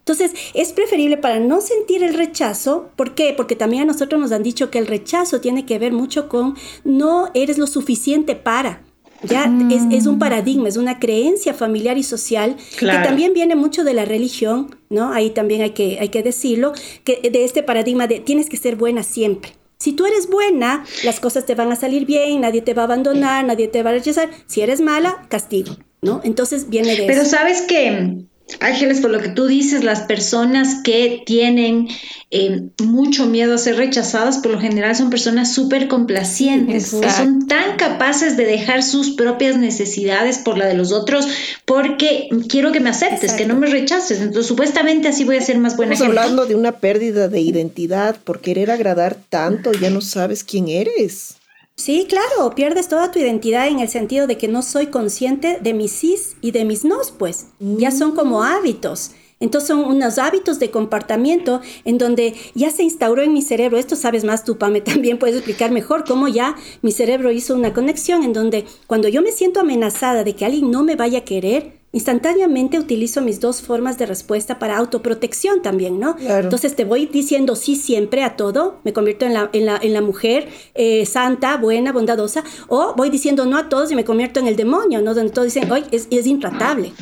Entonces, 0.05 0.33
es 0.55 0.73
preferible 0.73 1.17
para 1.17 1.39
no 1.39 1.61
sentir 1.61 2.03
el 2.03 2.15
rechazo, 2.15 2.91
¿por 2.97 3.15
qué? 3.15 3.33
Porque 3.37 3.55
también 3.55 3.85
a 3.85 3.87
nosotros 3.87 4.21
nos 4.21 4.33
han 4.33 4.43
dicho 4.43 4.69
que 4.69 4.79
el 4.79 4.89
rechazo 4.89 5.41
tiene 5.41 5.65
que 5.65 5.79
ver 5.79 5.93
mucho 5.93 6.29
con 6.29 6.57
no 6.83 7.31
eres 7.35 7.57
lo 7.57 7.69
suficiente 7.69 8.35
para. 8.35 8.83
Ya 9.23 9.45
es, 9.71 10.07
un 10.07 10.17
mm. 10.17 10.19
paradigma, 10.19 10.69
es 10.69 10.77
una 10.77 10.99
creencia 10.99 11.55
familiar 11.55 11.97
y 11.97 12.03
social 12.03 12.57
que 12.77 12.87
también 12.87 13.33
viene 13.33 13.55
mucho 13.55 13.85
de 13.85 13.95
la 13.95 14.05
religión, 14.05 14.75
¿no? 14.91 15.13
Ahí 15.13 15.31
también 15.31 15.63
hay 15.63 15.71
que, 15.71 15.99
hay 16.01 16.09
que 16.09 16.25
decirlo, 16.25 16.73
que 17.05 17.31
de 17.31 17.45
este 17.45 17.63
paradigma 17.63 18.09
de 18.09 18.19
tienes 18.19 18.49
que 18.49 18.57
ser 18.57 18.75
buena 18.75 19.05
siempre. 19.05 19.53
Si 19.79 19.93
tú 19.93 20.07
eres 20.07 20.29
buena, 20.29 20.85
las 21.05 21.21
cosas 21.21 21.47
te 21.47 21.55
van 21.55 21.71
a 21.71 21.77
salir 21.77 22.05
bien, 22.05 22.41
nadie 22.41 22.63
te 22.63 22.75
va 22.75 22.83
a 22.83 22.85
abandonar, 22.87 23.45
nadie 23.45 23.69
te 23.69 23.85
va 23.85 23.91
a 23.91 23.93
rechazar. 23.93 24.29
Si 24.47 24.61
eres 24.61 24.81
mala, 24.81 25.25
castigo, 25.29 25.77
¿no? 26.01 26.21
Entonces 26.25 26.69
viene 26.69 26.97
de 26.97 27.07
Pero 27.07 27.23
eso. 27.23 27.31
sabes 27.31 27.63
que 27.63 28.25
Ángeles, 28.63 29.01
por 29.01 29.11
lo 29.11 29.21
que 29.21 29.29
tú 29.29 29.47
dices, 29.47 29.85
las 29.85 30.03
personas 30.03 30.83
que 30.83 31.23
tienen 31.27 31.89
eh, 32.31 32.63
mucho 32.83 33.27
miedo 33.27 33.55
a 33.55 33.59
ser 33.59 33.77
rechazadas, 33.77 34.39
por 34.39 34.53
lo 34.53 34.61
general 34.61 34.97
son 34.97 35.11
personas 35.11 35.53
súper 35.53 35.89
complacientes, 35.89 36.95
que 36.95 37.11
son 37.11 37.47
tan 37.47 37.77
capaces 37.77 38.37
de 38.37 38.45
dejar 38.47 38.83
sus 38.83 39.11
propias 39.11 39.57
necesidades 39.57 40.39
por 40.39 40.57
la 40.57 40.67
de 40.67 40.75
los 40.75 40.93
otros, 40.93 41.27
porque 41.65 42.29
quiero 42.49 42.73
que 42.73 42.81
me 42.81 42.91
aceptes, 42.91 43.33
que 43.33 43.47
no 43.47 43.57
me 43.57 43.67
rechaces. 43.67 44.21
Entonces, 44.21 44.47
supuestamente 44.47 45.09
así 45.09 45.25
voy 45.25 45.37
a 45.37 45.43
ser 45.43 45.59
más 45.59 45.77
buena. 45.77 45.95
Estamos 45.95 46.17
hablando 46.17 46.47
de 46.47 46.55
una 46.55 46.73
pérdida 46.73 47.29
de 47.29 47.41
identidad 47.41 48.17
por 48.25 48.41
querer 48.41 48.71
agradar 48.71 49.17
tanto, 49.29 49.73
ya 49.73 49.91
no 49.91 50.01
sabes 50.01 50.45
quién 50.45 50.69
eres. 50.69 51.37
Sí, 51.85 52.07
claro, 52.09 52.55
pierdes 52.55 52.87
toda 52.87 53.11
tu 53.11 53.19
identidad 53.19 53.67
en 53.67 53.81
el 53.81 53.89
sentido 53.89 54.29
de 54.29 54.39
que 54.39 54.47
no 54.47 54.63
soy 54.63 54.87
consciente 54.87 55.59
de 55.61 55.75
mis 55.75 55.91
sís 55.91 56.37
y 56.41 56.53
de 56.53 56.65
mis 56.65 56.85
nos, 56.85 57.11
pues. 57.11 57.47
Ya 57.59 57.91
son 57.91 58.13
como 58.13 58.39
mm. 58.39 58.43
hábitos. 58.45 59.11
Entonces 59.41 59.67
son 59.67 59.81
unos 59.81 60.19
hábitos 60.19 60.61
de 60.61 60.71
comportamiento 60.71 61.61
en 61.85 61.99
donde 61.99 62.35
ya 62.55 62.71
se 62.71 62.85
instauró 62.85 63.23
en 63.23 63.33
mi 63.33 63.43
cerebro, 63.43 63.79
esto 63.79 63.97
sabes 63.97 64.23
más 64.23 64.45
tú, 64.45 64.59
Pame, 64.59 64.81
también 64.93 65.19
puedes 65.19 65.35
explicar 65.35 65.73
mejor 65.73 66.05
cómo 66.07 66.29
ya 66.29 66.55
mi 66.83 66.93
cerebro 66.93 67.33
hizo 67.33 67.57
una 67.57 67.73
conexión 67.73 68.23
en 68.23 68.33
donde 68.33 68.65
cuando 68.87 69.09
yo 69.09 69.21
me 69.21 69.33
siento 69.33 69.59
amenazada 69.59 70.23
de 70.23 70.37
que 70.37 70.45
alguien 70.45 70.71
no 70.71 70.85
me 70.85 70.95
vaya 70.95 71.19
a 71.19 71.25
querer, 71.25 71.82
instantáneamente 71.93 72.79
utilizo 72.79 73.21
mis 73.21 73.39
dos 73.39 73.61
formas 73.61 73.99
de 73.99 74.07
respuesta 74.07 74.59
para 74.59 74.79
autoprotección 74.79 75.61
también, 75.61 76.01
¿no? 76.01 76.17
Entonces 76.19 76.75
te 76.75 76.87
voy 76.87 77.07
diciendo 77.07 77.55
sí 77.55 77.77
siempre 77.77 78.25
a 78.25 78.35
todo, 78.35 78.81
me 78.83 78.95
convierto 78.95 79.27
en 79.27 79.35
la, 79.35 79.51
en 79.53 79.67
la, 79.67 79.79
en 79.81 79.93
la 79.93 80.01
mujer 80.01 80.49
eh, 80.75 81.05
santa, 81.05 81.59
buena, 81.59 81.93
bondadosa, 81.93 82.45
o 82.69 82.95
voy 82.97 83.11
diciendo 83.11 83.45
no 83.45 83.59
a 83.59 83.69
todos 83.69 83.93
y 83.93 83.95
me 83.95 84.05
convierto 84.05 84.41
en 84.41 84.47
el 84.47 84.57
demonio, 84.57 85.03
¿no? 85.03 85.15
Donde 85.15 85.33
todos 85.33 85.53
dicen, 85.53 85.71
hoy 85.71 85.85
es, 85.91 86.09
es, 86.11 86.27
intratable. 86.27 86.93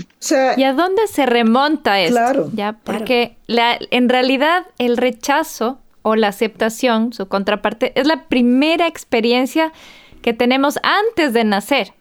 ¿Y 0.57 0.63
a 0.65 0.73
dónde 0.73 1.07
se 1.07 1.25
remonta 1.25 2.01
esto? 2.01 2.17
Claro. 2.17 2.51
Ya, 2.53 2.79
porque 2.83 3.37
La, 3.47 3.79
en 3.91 4.09
realidad 4.09 4.67
el 4.79 4.97
rechazo 4.97 5.79
o 6.03 6.17
la 6.17 6.29
aceptación, 6.29 7.13
su 7.13 7.29
contraparte, 7.29 7.93
es 7.95 8.09
la 8.09 8.25
primera 8.25 8.89
experiencia 8.89 9.73
que 10.21 10.33
tenemos 10.33 10.79
antes 10.83 11.33
de 11.33 11.45
nacer. 11.45 11.93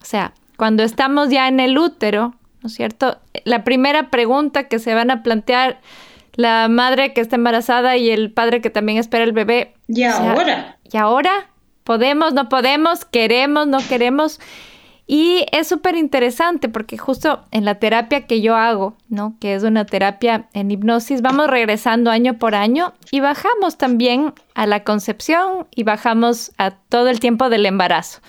O 0.00 0.04
sea, 0.04 0.32
cuando 0.56 0.82
estamos 0.82 1.30
ya 1.30 1.48
en 1.48 1.60
el 1.60 1.78
útero, 1.78 2.34
¿no 2.62 2.66
es 2.68 2.74
cierto? 2.74 3.18
La 3.44 3.64
primera 3.64 4.10
pregunta 4.10 4.68
que 4.68 4.78
se 4.78 4.94
van 4.94 5.10
a 5.10 5.22
plantear 5.22 5.80
la 6.34 6.68
madre 6.68 7.12
que 7.12 7.20
está 7.20 7.36
embarazada 7.36 7.96
y 7.96 8.10
el 8.10 8.30
padre 8.30 8.60
que 8.60 8.70
también 8.70 8.98
espera 8.98 9.24
el 9.24 9.32
bebé. 9.32 9.74
¿Y 9.88 10.02
ahora? 10.04 10.78
¿Y 10.90 10.96
ahora? 10.96 11.50
¿Podemos, 11.84 12.34
no 12.34 12.48
podemos? 12.48 13.04
¿Queremos, 13.04 13.66
no 13.66 13.78
queremos? 13.88 14.40
Y 15.06 15.46
es 15.52 15.68
súper 15.68 15.94
interesante 15.96 16.68
porque 16.68 16.98
justo 16.98 17.44
en 17.52 17.64
la 17.64 17.76
terapia 17.76 18.26
que 18.26 18.40
yo 18.40 18.56
hago, 18.56 18.96
¿no? 19.08 19.36
Que 19.40 19.54
es 19.54 19.62
una 19.62 19.86
terapia 19.86 20.48
en 20.52 20.70
hipnosis, 20.70 21.22
vamos 21.22 21.46
regresando 21.46 22.10
año 22.10 22.38
por 22.38 22.56
año 22.56 22.92
y 23.12 23.20
bajamos 23.20 23.78
también 23.78 24.34
a 24.54 24.66
la 24.66 24.82
concepción 24.82 25.68
y 25.74 25.84
bajamos 25.84 26.50
a 26.58 26.72
todo 26.72 27.08
el 27.08 27.20
tiempo 27.20 27.48
del 27.48 27.66
embarazo. 27.66 28.20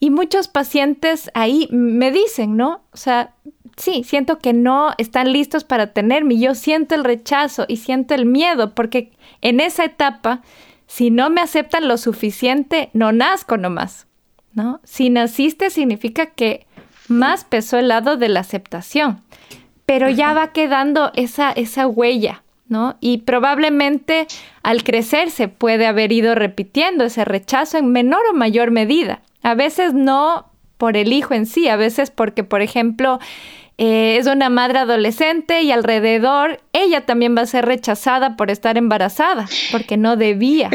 Y 0.00 0.10
muchos 0.10 0.48
pacientes 0.48 1.30
ahí 1.34 1.68
me 1.70 2.12
dicen, 2.12 2.56
¿no? 2.56 2.82
O 2.92 2.96
sea, 2.96 3.34
sí, 3.76 4.04
siento 4.04 4.38
que 4.38 4.52
no 4.52 4.92
están 4.98 5.32
listos 5.32 5.64
para 5.64 5.92
tenerme. 5.92 6.38
Yo 6.38 6.54
siento 6.54 6.94
el 6.94 7.04
rechazo 7.04 7.64
y 7.68 7.78
siento 7.78 8.14
el 8.14 8.26
miedo 8.26 8.74
porque 8.74 9.12
en 9.40 9.60
esa 9.60 9.84
etapa, 9.84 10.42
si 10.86 11.10
no 11.10 11.30
me 11.30 11.40
aceptan 11.40 11.88
lo 11.88 11.96
suficiente, 11.96 12.90
no 12.92 13.12
nazco 13.12 13.56
nomás, 13.56 14.06
¿no? 14.54 14.80
Si 14.84 15.10
naciste 15.10 15.70
significa 15.70 16.26
que 16.26 16.66
más 17.08 17.44
pesó 17.44 17.78
el 17.78 17.88
lado 17.88 18.16
de 18.16 18.28
la 18.28 18.40
aceptación, 18.40 19.22
pero 19.86 20.10
ya 20.10 20.34
va 20.34 20.52
quedando 20.52 21.10
esa, 21.14 21.50
esa 21.50 21.86
huella, 21.86 22.42
¿no? 22.68 22.96
Y 23.00 23.18
probablemente 23.18 24.26
al 24.62 24.84
crecer 24.84 25.30
se 25.30 25.48
puede 25.48 25.86
haber 25.86 26.12
ido 26.12 26.34
repitiendo 26.34 27.04
ese 27.04 27.24
rechazo 27.24 27.78
en 27.78 27.90
menor 27.90 28.20
o 28.30 28.34
mayor 28.34 28.70
medida. 28.70 29.22
A 29.42 29.54
veces 29.54 29.94
no 29.94 30.50
por 30.76 30.96
el 30.96 31.12
hijo 31.12 31.34
en 31.34 31.46
sí, 31.46 31.68
a 31.68 31.76
veces 31.76 32.10
porque, 32.10 32.44
por 32.44 32.62
ejemplo, 32.62 33.18
eh, 33.78 34.16
es 34.18 34.26
una 34.26 34.48
madre 34.48 34.80
adolescente 34.80 35.62
y 35.62 35.70
alrededor 35.70 36.60
ella 36.72 37.06
también 37.06 37.36
va 37.36 37.42
a 37.42 37.46
ser 37.46 37.64
rechazada 37.64 38.36
por 38.36 38.50
estar 38.50 38.76
embarazada, 38.76 39.46
porque 39.70 39.96
no 39.96 40.16
debía. 40.16 40.70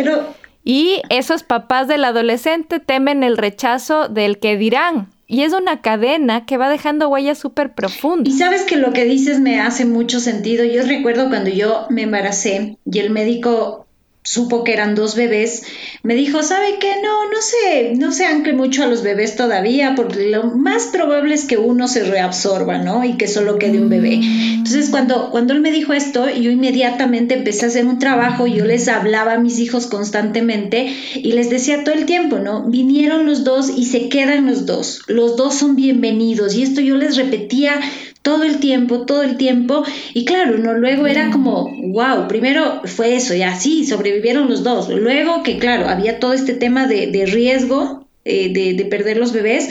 Y 0.63 1.01
esos 1.09 1.43
papás 1.43 1.87
del 1.89 2.05
adolescente 2.05 2.79
temen 2.79 3.23
el 3.23 3.37
rechazo 3.37 4.07
del 4.07 4.39
que 4.39 4.57
dirán. 4.57 5.09
Y 5.27 5.41
es 5.43 5.53
una 5.53 5.81
cadena 5.81 6.45
que 6.45 6.57
va 6.57 6.69
dejando 6.69 7.09
huellas 7.09 7.37
súper 7.37 7.73
profundas. 7.73 8.33
Y 8.33 8.37
sabes 8.37 8.63
que 8.63 8.77
lo 8.77 8.93
que 8.93 9.03
dices 9.03 9.39
me 9.39 9.59
hace 9.59 9.83
mucho 9.83 10.19
sentido. 10.19 10.63
Yo 10.63 10.83
recuerdo 10.83 11.27
cuando 11.27 11.49
yo 11.49 11.87
me 11.89 12.03
embaracé 12.03 12.77
y 12.85 12.99
el 12.99 13.09
médico 13.09 13.82
supo 14.23 14.63
que 14.63 14.73
eran 14.73 14.95
dos 14.95 15.15
bebés, 15.15 15.63
me 16.01 16.15
dijo, 16.15 16.43
¿sabe 16.43 16.77
qué? 16.79 16.95
No, 17.03 17.29
no 17.29 17.41
sé, 17.41 17.93
no 17.95 18.11
se 18.11 18.25
ancle 18.25 18.53
mucho 18.53 18.83
a 18.83 18.87
los 18.87 19.03
bebés 19.03 19.35
todavía, 19.35 19.95
porque 19.95 20.29
lo 20.29 20.45
más 20.45 20.87
probable 20.87 21.35
es 21.35 21.43
que 21.43 21.57
uno 21.57 21.87
se 21.87 22.03
reabsorba, 22.03 22.77
¿no? 22.77 23.03
Y 23.03 23.17
que 23.17 23.27
solo 23.27 23.59
quede 23.59 23.79
un 23.79 23.89
bebé. 23.89 24.13
Entonces, 24.13 24.89
cuando, 24.89 25.29
cuando 25.29 25.53
él 25.53 25.59
me 25.59 25.71
dijo 25.71 25.93
esto, 25.93 26.29
yo 26.29 26.51
inmediatamente 26.51 27.35
empecé 27.35 27.65
a 27.65 27.67
hacer 27.67 27.85
un 27.85 27.99
trabajo, 27.99 28.47
yo 28.47 28.65
les 28.65 28.87
hablaba 28.87 29.33
a 29.33 29.39
mis 29.39 29.59
hijos 29.59 29.87
constantemente 29.87 30.93
y 31.15 31.33
les 31.33 31.49
decía 31.49 31.83
todo 31.83 31.95
el 31.95 32.05
tiempo, 32.05 32.39
¿no? 32.39 32.63
Vinieron 32.69 33.25
los 33.25 33.43
dos 33.43 33.69
y 33.75 33.85
se 33.85 34.07
quedan 34.07 34.47
los 34.47 34.65
dos, 34.65 35.01
los 35.07 35.35
dos 35.35 35.55
son 35.55 35.75
bienvenidos. 35.75 36.55
Y 36.55 36.63
esto 36.63 36.79
yo 36.79 36.95
les 36.95 37.17
repetía 37.17 37.79
todo 38.23 38.43
el 38.43 38.59
tiempo, 38.59 39.05
todo 39.05 39.21
el 39.21 39.37
tiempo. 39.37 39.83
Y 40.15 40.25
claro, 40.25 40.57
¿no? 40.57 40.73
luego 40.73 41.05
era 41.05 41.29
como, 41.29 41.69
wow, 41.89 42.27
primero 42.27 42.81
fue 42.85 43.15
eso, 43.15 43.35
y 43.35 43.43
así 43.43 43.85
sobrevivieron 43.85 44.49
los 44.49 44.63
dos. 44.63 44.89
Luego 44.89 45.43
que, 45.43 45.59
claro, 45.59 45.87
había 45.87 46.19
todo 46.19 46.33
este 46.33 46.53
tema 46.53 46.87
de, 46.87 47.07
de 47.07 47.25
riesgo 47.27 48.07
eh, 48.25 48.53
de, 48.53 48.73
de, 48.73 48.85
perder 48.85 49.17
los 49.17 49.33
bebés. 49.33 49.67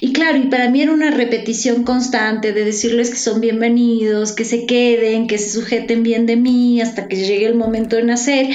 Y 0.00 0.12
claro, 0.12 0.36
y 0.36 0.48
para 0.48 0.68
mí 0.70 0.82
era 0.82 0.92
una 0.92 1.10
repetición 1.10 1.84
constante 1.84 2.52
de 2.52 2.64
decirles 2.64 3.08
que 3.08 3.16
son 3.16 3.40
bienvenidos, 3.40 4.32
que 4.32 4.44
se 4.44 4.66
queden, 4.66 5.26
que 5.26 5.38
se 5.38 5.48
sujeten 5.48 6.02
bien 6.02 6.26
de 6.26 6.36
mí 6.36 6.82
hasta 6.82 7.08
que 7.08 7.16
llegue 7.16 7.46
el 7.46 7.54
momento 7.54 7.96
de 7.96 8.02
nacer 8.02 8.48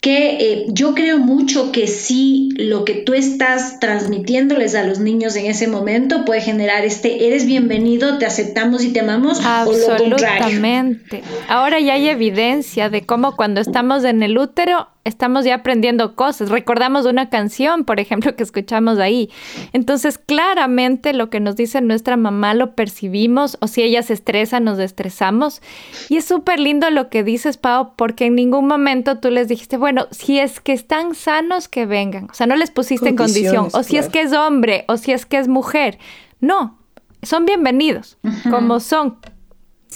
que 0.00 0.52
eh, 0.52 0.66
yo 0.68 0.94
creo 0.94 1.18
mucho 1.18 1.72
que 1.72 1.88
sí 1.88 2.50
lo 2.56 2.84
que 2.84 2.94
tú 2.94 3.14
estás 3.14 3.80
transmitiéndoles 3.80 4.76
a 4.76 4.84
los 4.84 5.00
niños 5.00 5.34
en 5.34 5.46
ese 5.46 5.66
momento 5.66 6.24
puede 6.24 6.40
generar 6.40 6.84
este 6.84 7.26
eres 7.26 7.46
bienvenido, 7.46 8.18
te 8.18 8.26
aceptamos 8.26 8.84
y 8.84 8.92
te 8.92 9.00
amamos 9.00 9.44
Absolutamente. 9.44 11.22
Ahora 11.48 11.80
ya 11.80 11.94
hay 11.94 12.08
evidencia 12.08 12.90
de 12.90 13.04
cómo 13.04 13.34
cuando 13.34 13.60
estamos 13.60 14.04
en 14.04 14.22
el 14.22 14.38
útero 14.38 14.86
estamos 15.08 15.44
ya 15.44 15.56
aprendiendo 15.56 16.14
cosas. 16.14 16.50
Recordamos 16.50 17.06
una 17.06 17.30
canción, 17.30 17.84
por 17.84 17.98
ejemplo, 17.98 18.36
que 18.36 18.42
escuchamos 18.42 18.98
ahí. 18.98 19.30
Entonces, 19.72 20.18
claramente 20.18 21.12
lo 21.12 21.30
que 21.30 21.40
nos 21.40 21.56
dice 21.56 21.80
nuestra 21.80 22.16
mamá 22.16 22.54
lo 22.54 22.74
percibimos 22.74 23.56
o 23.60 23.66
si 23.66 23.82
ella 23.82 24.02
se 24.02 24.12
estresa, 24.12 24.60
nos 24.60 24.78
estresamos. 24.78 25.62
Y 26.08 26.18
es 26.18 26.24
súper 26.24 26.60
lindo 26.60 26.90
lo 26.90 27.08
que 27.08 27.24
dices, 27.24 27.56
Pau, 27.56 27.94
porque 27.96 28.26
en 28.26 28.34
ningún 28.34 28.68
momento 28.68 29.18
tú 29.18 29.30
les 29.30 29.48
dijiste, 29.48 29.76
bueno, 29.76 29.87
si 30.10 30.38
es 30.38 30.60
que 30.60 30.72
están 30.72 31.14
sanos, 31.14 31.68
que 31.68 31.86
vengan. 31.86 32.28
O 32.30 32.34
sea, 32.34 32.46
no 32.46 32.56
les 32.56 32.70
pusiste 32.70 33.08
en 33.08 33.16
condición. 33.16 33.68
O 33.72 33.82
si 33.82 33.96
es 33.96 34.08
que 34.08 34.22
es 34.22 34.32
hombre, 34.32 34.84
o 34.88 34.96
si 34.96 35.12
es 35.12 35.26
que 35.26 35.38
es 35.38 35.48
mujer. 35.48 35.98
No, 36.40 36.78
son 37.22 37.44
bienvenidos, 37.44 38.18
como 38.50 38.80
son. 38.80 39.18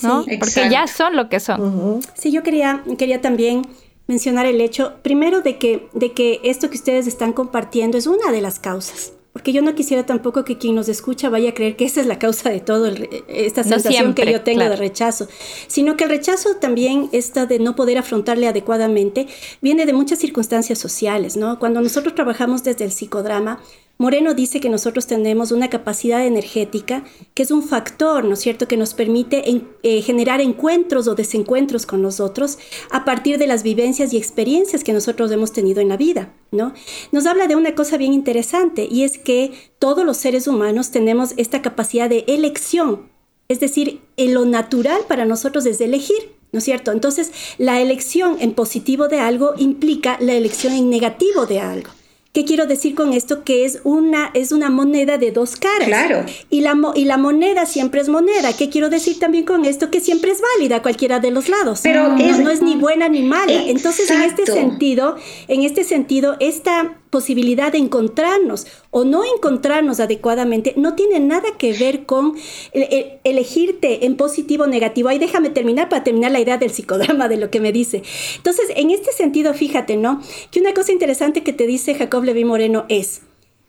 ¿no? 0.02 0.24
Porque 0.24 0.70
ya 0.70 0.86
son 0.86 1.16
lo 1.16 1.28
que 1.28 1.40
son. 1.40 2.00
Sí, 2.14 2.32
yo 2.32 2.42
quería, 2.42 2.82
quería 2.98 3.20
también 3.20 3.62
mencionar 4.06 4.46
el 4.46 4.60
hecho, 4.60 4.94
primero, 5.02 5.42
de 5.42 5.58
que, 5.58 5.88
de 5.92 6.12
que 6.12 6.40
esto 6.44 6.70
que 6.70 6.76
ustedes 6.76 7.06
están 7.06 7.32
compartiendo 7.32 7.98
es 7.98 8.06
una 8.06 8.32
de 8.32 8.40
las 8.40 8.58
causas. 8.58 9.12
Porque 9.32 9.52
yo 9.52 9.62
no 9.62 9.74
quisiera 9.74 10.04
tampoco 10.04 10.44
que 10.44 10.58
quien 10.58 10.74
nos 10.74 10.88
escucha 10.88 11.30
vaya 11.30 11.50
a 11.50 11.54
creer 11.54 11.74
que 11.74 11.86
esa 11.86 12.02
es 12.02 12.06
la 12.06 12.18
causa 12.18 12.50
de 12.50 12.60
todo, 12.60 12.92
esta 13.28 13.64
sensación 13.64 14.12
que 14.12 14.30
yo 14.30 14.42
tengo 14.42 14.60
de 14.60 14.76
rechazo, 14.76 15.26
sino 15.68 15.96
que 15.96 16.04
el 16.04 16.10
rechazo 16.10 16.56
también, 16.56 17.08
esta 17.12 17.46
de 17.46 17.58
no 17.58 17.74
poder 17.74 17.96
afrontarle 17.96 18.46
adecuadamente, 18.46 19.26
viene 19.62 19.86
de 19.86 19.94
muchas 19.94 20.18
circunstancias 20.18 20.78
sociales, 20.78 21.36
¿no? 21.38 21.58
Cuando 21.58 21.80
nosotros 21.80 22.14
trabajamos 22.14 22.62
desde 22.62 22.84
el 22.84 22.92
psicodrama, 22.92 23.60
Moreno 24.02 24.34
dice 24.34 24.58
que 24.58 24.68
nosotros 24.68 25.06
tenemos 25.06 25.52
una 25.52 25.70
capacidad 25.70 26.26
energética 26.26 27.04
que 27.34 27.44
es 27.44 27.52
un 27.52 27.62
factor, 27.62 28.24
¿no 28.24 28.34
es 28.34 28.40
cierto?, 28.40 28.66
que 28.66 28.76
nos 28.76 28.94
permite 28.94 29.44
eh, 29.84 30.02
generar 30.02 30.40
encuentros 30.40 31.06
o 31.06 31.14
desencuentros 31.14 31.86
con 31.86 32.02
nosotros 32.02 32.58
a 32.90 33.04
partir 33.04 33.38
de 33.38 33.46
las 33.46 33.62
vivencias 33.62 34.12
y 34.12 34.16
experiencias 34.16 34.82
que 34.82 34.92
nosotros 34.92 35.30
hemos 35.30 35.52
tenido 35.52 35.80
en 35.80 35.88
la 35.88 35.96
vida, 35.96 36.34
¿no? 36.50 36.74
Nos 37.12 37.26
habla 37.26 37.46
de 37.46 37.54
una 37.54 37.76
cosa 37.76 37.96
bien 37.96 38.12
interesante 38.12 38.88
y 38.90 39.04
es 39.04 39.18
que 39.18 39.52
todos 39.78 40.04
los 40.04 40.16
seres 40.16 40.48
humanos 40.48 40.90
tenemos 40.90 41.34
esta 41.36 41.62
capacidad 41.62 42.10
de 42.10 42.24
elección, 42.26 43.08
es 43.46 43.60
decir, 43.60 44.00
en 44.16 44.34
lo 44.34 44.44
natural 44.44 45.02
para 45.06 45.26
nosotros 45.26 45.64
es 45.64 45.80
elegir. 45.80 46.42
¿No 46.50 46.58
es 46.58 46.64
cierto? 46.64 46.92
Entonces, 46.92 47.32
la 47.56 47.80
elección 47.80 48.36
en 48.40 48.52
positivo 48.52 49.08
de 49.08 49.20
algo 49.20 49.54
implica 49.56 50.18
la 50.20 50.34
elección 50.34 50.74
en 50.74 50.90
negativo 50.90 51.46
de 51.46 51.60
algo. 51.60 51.88
¿Qué 52.32 52.46
quiero 52.46 52.64
decir 52.64 52.94
con 52.94 53.12
esto? 53.12 53.44
Que 53.44 53.66
es 53.66 53.80
una, 53.84 54.30
es 54.32 54.52
una 54.52 54.70
moneda 54.70 55.18
de 55.18 55.32
dos 55.32 55.56
caras. 55.56 55.86
Claro. 55.86 56.24
Y 56.48 56.62
la, 56.62 56.74
y 56.94 57.04
la 57.04 57.18
moneda 57.18 57.66
siempre 57.66 58.00
es 58.00 58.08
moneda. 58.08 58.54
¿Qué 58.56 58.70
quiero 58.70 58.88
decir 58.88 59.18
también 59.18 59.44
con 59.44 59.66
esto? 59.66 59.90
Que 59.90 60.00
siempre 60.00 60.30
es 60.30 60.40
válida 60.56 60.80
cualquiera 60.80 61.20
de 61.20 61.30
los 61.30 61.50
lados. 61.50 61.80
Pero 61.82 62.08
no 62.08 62.18
es, 62.18 62.38
no 62.38 62.48
es 62.48 62.62
ni 62.62 62.76
buena 62.76 63.10
ni 63.10 63.20
mala. 63.22 63.64
Entonces, 63.66 64.10
en 64.10 64.22
este 64.22 64.46
sentido, 64.46 65.16
en 65.46 65.62
este 65.62 65.84
sentido, 65.84 66.36
esta 66.40 67.01
posibilidad 67.12 67.70
de 67.70 67.76
encontrarnos 67.76 68.66
o 68.90 69.04
no 69.04 69.22
encontrarnos 69.22 70.00
adecuadamente 70.00 70.72
no 70.78 70.94
tiene 70.94 71.20
nada 71.20 71.58
que 71.58 71.74
ver 71.74 72.06
con 72.06 72.34
elegirte 72.72 74.06
en 74.06 74.16
positivo 74.16 74.64
o 74.64 74.66
negativo. 74.66 75.10
Ahí 75.10 75.18
déjame 75.18 75.50
terminar 75.50 75.90
para 75.90 76.04
terminar 76.04 76.32
la 76.32 76.40
idea 76.40 76.56
del 76.56 76.70
psicodrama 76.70 77.28
de 77.28 77.36
lo 77.36 77.50
que 77.50 77.60
me 77.60 77.70
dice. 77.70 78.02
Entonces, 78.36 78.64
en 78.74 78.90
este 78.90 79.12
sentido, 79.12 79.52
fíjate, 79.52 79.98
¿no? 79.98 80.22
Que 80.50 80.60
una 80.60 80.72
cosa 80.72 80.90
interesante 80.90 81.42
que 81.42 81.52
te 81.52 81.66
dice 81.66 81.94
Jacob 81.94 82.24
Levi 82.24 82.46
Moreno 82.46 82.86
es, 82.88 83.20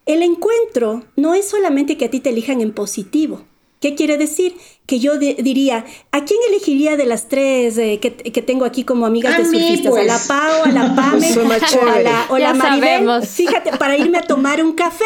el 0.05 0.23
encuentro 0.23 1.03
no 1.17 1.35
es 1.35 1.47
solamente 1.47 1.97
que 1.97 2.05
a 2.05 2.09
ti 2.09 2.21
te 2.21 2.29
elijan 2.29 2.61
en 2.61 2.71
positivo, 2.71 3.43
¿Qué 3.83 3.95
quiere 3.95 4.17
decir? 4.17 4.55
Que 4.85 4.99
yo 5.01 5.17
diría, 5.17 5.83
¿a 6.13 6.23
quién 6.23 6.39
elegiría 6.47 6.95
de 6.95 7.05
las 7.05 7.27
tres 7.27 7.77
eh, 7.77 7.99
que, 7.99 8.41
tengo 8.41 8.63
aquí 8.63 8.85
como 8.85 9.05
amigas 9.05 9.37
de 9.37 9.43
surfistas? 9.43 9.93
¿A 9.93 10.03
la 10.03 10.13
pues. 10.13 10.27
Pau, 10.29 10.63
a 10.63 10.71
la 10.71 10.95
Pame 10.95 11.27
o 11.37 11.89
a 11.89 11.99
la, 11.99 12.25
o 12.29 12.37
la 12.37 12.53
Maribel? 12.53 13.23
Fíjate, 13.23 13.75
para 13.75 13.97
irme 13.97 14.19
a 14.19 14.21
tomar 14.21 14.63
un 14.63 14.71
café. 14.71 15.03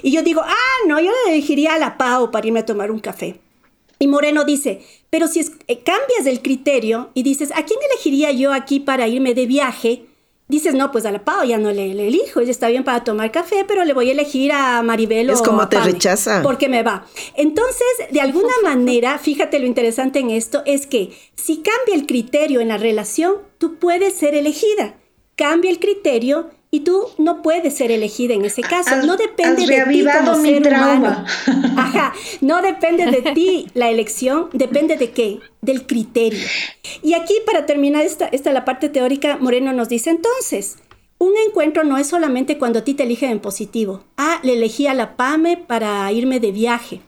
Y 0.00 0.12
yo 0.12 0.22
digo, 0.22 0.42
ah, 0.44 0.86
no, 0.86 1.00
yo 1.00 1.10
elegiría 1.26 1.74
a 1.74 1.78
la 1.80 1.98
Pau 1.98 2.30
para 2.30 2.46
irme 2.46 2.60
a 2.60 2.64
tomar 2.64 2.92
un 2.92 3.00
café. 3.00 3.40
Y 3.98 4.06
Moreno 4.06 4.44
dice, 4.44 4.82
pero 5.10 5.26
si 5.26 5.40
eh, 5.40 5.82
cambias 5.82 6.26
el 6.26 6.40
criterio 6.40 7.10
y 7.14 7.24
dices, 7.24 7.50
¿a 7.50 7.64
quién 7.64 7.80
elegiría 7.90 8.30
yo 8.30 8.52
aquí 8.52 8.78
para 8.78 9.08
irme 9.08 9.34
de 9.34 9.46
viaje? 9.46 10.06
Dices, 10.48 10.74
no, 10.74 10.92
pues 10.92 11.06
a 11.06 11.10
la 11.10 11.24
Pau 11.24 11.44
ya 11.44 11.58
no 11.58 11.72
le, 11.72 11.90
elijo, 11.90 12.40
ella 12.40 12.50
está 12.50 12.68
bien 12.68 12.84
para 12.84 13.04
tomar 13.04 13.30
café, 13.30 13.64
pero 13.66 13.84
le 13.84 13.94
voy 13.94 14.08
a 14.10 14.12
elegir 14.12 14.52
a 14.52 14.82
Maribel 14.82 15.30
es 15.30 15.42
como 15.42 15.68
te 15.68 15.80
rechaza. 15.80 16.42
Porque 16.42 16.68
me 16.68 16.82
va. 16.82 17.06
Entonces, 17.34 17.86
de 18.10 18.20
alguna 18.20 18.52
manera, 18.62 19.18
fíjate 19.18 19.58
lo 19.58 19.66
interesante 19.66 20.18
en 20.18 20.30
esto, 20.30 20.62
es 20.66 20.86
que 20.86 21.16
si 21.34 21.56
cambia 21.56 21.94
el 21.94 22.06
criterio 22.06 22.60
en 22.60 22.68
la 22.68 22.76
relación, 22.76 23.36
tú 23.58 23.78
puedes 23.78 24.14
ser 24.14 24.34
elegida. 24.34 24.96
Cambia 25.36 25.70
el 25.70 25.80
criterio 25.80 26.50
y 26.74 26.80
tú 26.80 27.06
no 27.18 27.40
puedes 27.40 27.76
ser 27.76 27.92
elegida 27.92 28.34
en 28.34 28.44
ese 28.44 28.62
caso. 28.62 28.96
no 29.04 29.16
depende 29.16 29.64
de 29.64 29.84
ti 29.84 30.04
como 30.04 30.34
ser 30.42 30.62
trauma. 30.62 30.96
humano. 30.96 31.24
No 32.44 32.60
depende 32.60 33.06
de 33.06 33.32
ti 33.32 33.68
la 33.74 33.90
elección, 33.90 34.50
depende 34.52 34.98
de 34.98 35.12
qué? 35.12 35.40
Del 35.62 35.86
criterio. 35.86 36.46
Y 37.02 37.14
aquí 37.14 37.32
para 37.46 37.64
terminar 37.64 38.04
esta, 38.04 38.26
esta 38.26 38.52
la 38.52 38.66
parte 38.66 38.90
teórica, 38.90 39.38
Moreno 39.40 39.72
nos 39.72 39.88
dice 39.88 40.10
entonces, 40.10 40.76
un 41.16 41.32
encuentro 41.48 41.84
no 41.84 41.96
es 41.96 42.06
solamente 42.06 42.58
cuando 42.58 42.80
a 42.80 42.84
ti 42.84 42.92
te 42.92 43.04
eligen 43.04 43.30
en 43.30 43.40
positivo. 43.40 44.04
Ah, 44.18 44.40
le 44.42 44.52
elegí 44.52 44.86
a 44.86 44.92
la 44.92 45.16
PAME 45.16 45.56
para 45.56 46.12
irme 46.12 46.38
de 46.38 46.52
viaje. 46.52 47.00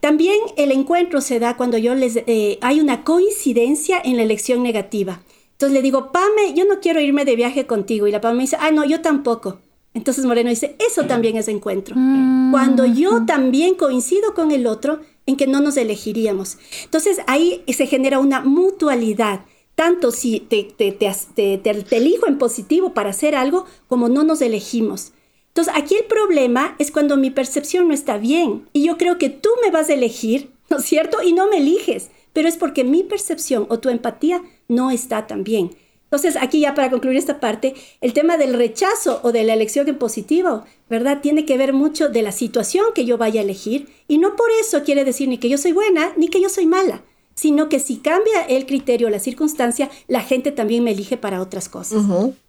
También 0.00 0.36
el 0.58 0.70
encuentro 0.72 1.22
se 1.22 1.38
da 1.38 1.56
cuando 1.56 1.78
yo 1.78 1.94
les, 1.94 2.16
eh, 2.26 2.58
hay 2.60 2.78
una 2.78 3.02
coincidencia 3.02 3.98
en 4.04 4.18
la 4.18 4.24
elección 4.24 4.62
negativa. 4.62 5.22
Entonces 5.52 5.72
le 5.72 5.80
digo, 5.80 6.12
Pame, 6.12 6.52
yo 6.54 6.66
no 6.66 6.80
quiero 6.80 7.00
irme 7.00 7.24
de 7.24 7.34
viaje 7.34 7.66
contigo. 7.66 8.06
Y 8.06 8.12
la 8.12 8.20
Pame 8.20 8.36
me 8.36 8.42
dice, 8.42 8.58
ah, 8.60 8.70
no, 8.72 8.84
yo 8.84 9.00
tampoco. 9.00 9.58
Entonces 9.96 10.26
Moreno 10.26 10.50
dice, 10.50 10.76
eso 10.78 11.06
también 11.06 11.38
es 11.38 11.48
encuentro. 11.48 11.96
Mm. 11.96 12.50
Cuando 12.50 12.84
yo 12.84 13.24
también 13.24 13.76
coincido 13.76 14.34
con 14.34 14.52
el 14.52 14.66
otro 14.66 15.00
en 15.24 15.38
que 15.38 15.46
no 15.46 15.62
nos 15.62 15.78
elegiríamos. 15.78 16.58
Entonces 16.84 17.20
ahí 17.26 17.64
se 17.66 17.86
genera 17.86 18.18
una 18.18 18.40
mutualidad. 18.42 19.46
Tanto 19.74 20.10
si 20.10 20.40
te, 20.40 20.64
te, 20.64 20.92
te, 20.92 21.58
te, 21.58 21.96
elijo 21.96 22.26
en 22.26 22.36
positivo 22.36 22.92
para 22.92 23.08
hacer 23.08 23.34
algo, 23.34 23.64
como 23.88 24.10
no 24.10 24.22
nos 24.22 24.42
elegimos. 24.42 25.12
Entonces 25.48 25.72
aquí 25.74 25.94
el 25.94 26.04
problema 26.04 26.76
es 26.78 26.90
cuando 26.90 27.16
mi 27.16 27.30
percepción 27.30 27.88
no 27.88 27.94
está 27.94 28.18
bien. 28.18 28.68
Y 28.74 28.84
yo 28.84 28.98
creo 28.98 29.16
que 29.16 29.30
tú 29.30 29.48
me 29.64 29.70
vas 29.70 29.88
a 29.88 29.94
elegir, 29.94 30.50
¿no 30.68 30.76
es 30.76 30.84
cierto? 30.84 31.22
Y 31.22 31.32
no 31.32 31.48
me 31.48 31.56
eliges. 31.56 32.10
Pero 32.34 32.48
es 32.48 32.58
porque 32.58 32.84
mi 32.84 33.02
percepción 33.02 33.64
o 33.70 33.78
tu 33.78 33.88
empatía 33.88 34.42
no 34.68 34.90
está 34.90 35.26
tan 35.26 35.42
bien. 35.42 35.70
Entonces, 36.06 36.36
aquí 36.40 36.60
ya 36.60 36.74
para 36.74 36.90
concluir 36.90 37.18
esta 37.18 37.40
parte, 37.40 37.74
el 38.00 38.12
tema 38.12 38.36
del 38.36 38.54
rechazo 38.54 39.20
o 39.24 39.32
de 39.32 39.42
la 39.42 39.54
elección 39.54 39.88
en 39.88 39.98
positivo, 39.98 40.64
¿verdad? 40.88 41.20
Tiene 41.20 41.44
que 41.44 41.58
ver 41.58 41.72
mucho 41.72 42.08
de 42.08 42.22
la 42.22 42.30
situación 42.30 42.86
que 42.94 43.04
yo 43.04 43.18
vaya 43.18 43.40
a 43.40 43.44
elegir 43.44 43.88
y 44.06 44.18
no 44.18 44.36
por 44.36 44.48
eso 44.60 44.84
quiere 44.84 45.04
decir 45.04 45.28
ni 45.28 45.38
que 45.38 45.48
yo 45.48 45.58
soy 45.58 45.72
buena 45.72 46.12
ni 46.16 46.28
que 46.28 46.40
yo 46.40 46.48
soy 46.48 46.66
mala, 46.66 47.02
sino 47.34 47.68
que 47.68 47.80
si 47.80 47.96
cambia 47.96 48.42
el 48.42 48.66
criterio, 48.66 49.10
la 49.10 49.18
circunstancia, 49.18 49.90
la 50.06 50.20
gente 50.20 50.52
también 50.52 50.84
me 50.84 50.92
elige 50.92 51.16
para 51.16 51.40
otras 51.40 51.68
cosas. 51.68 52.04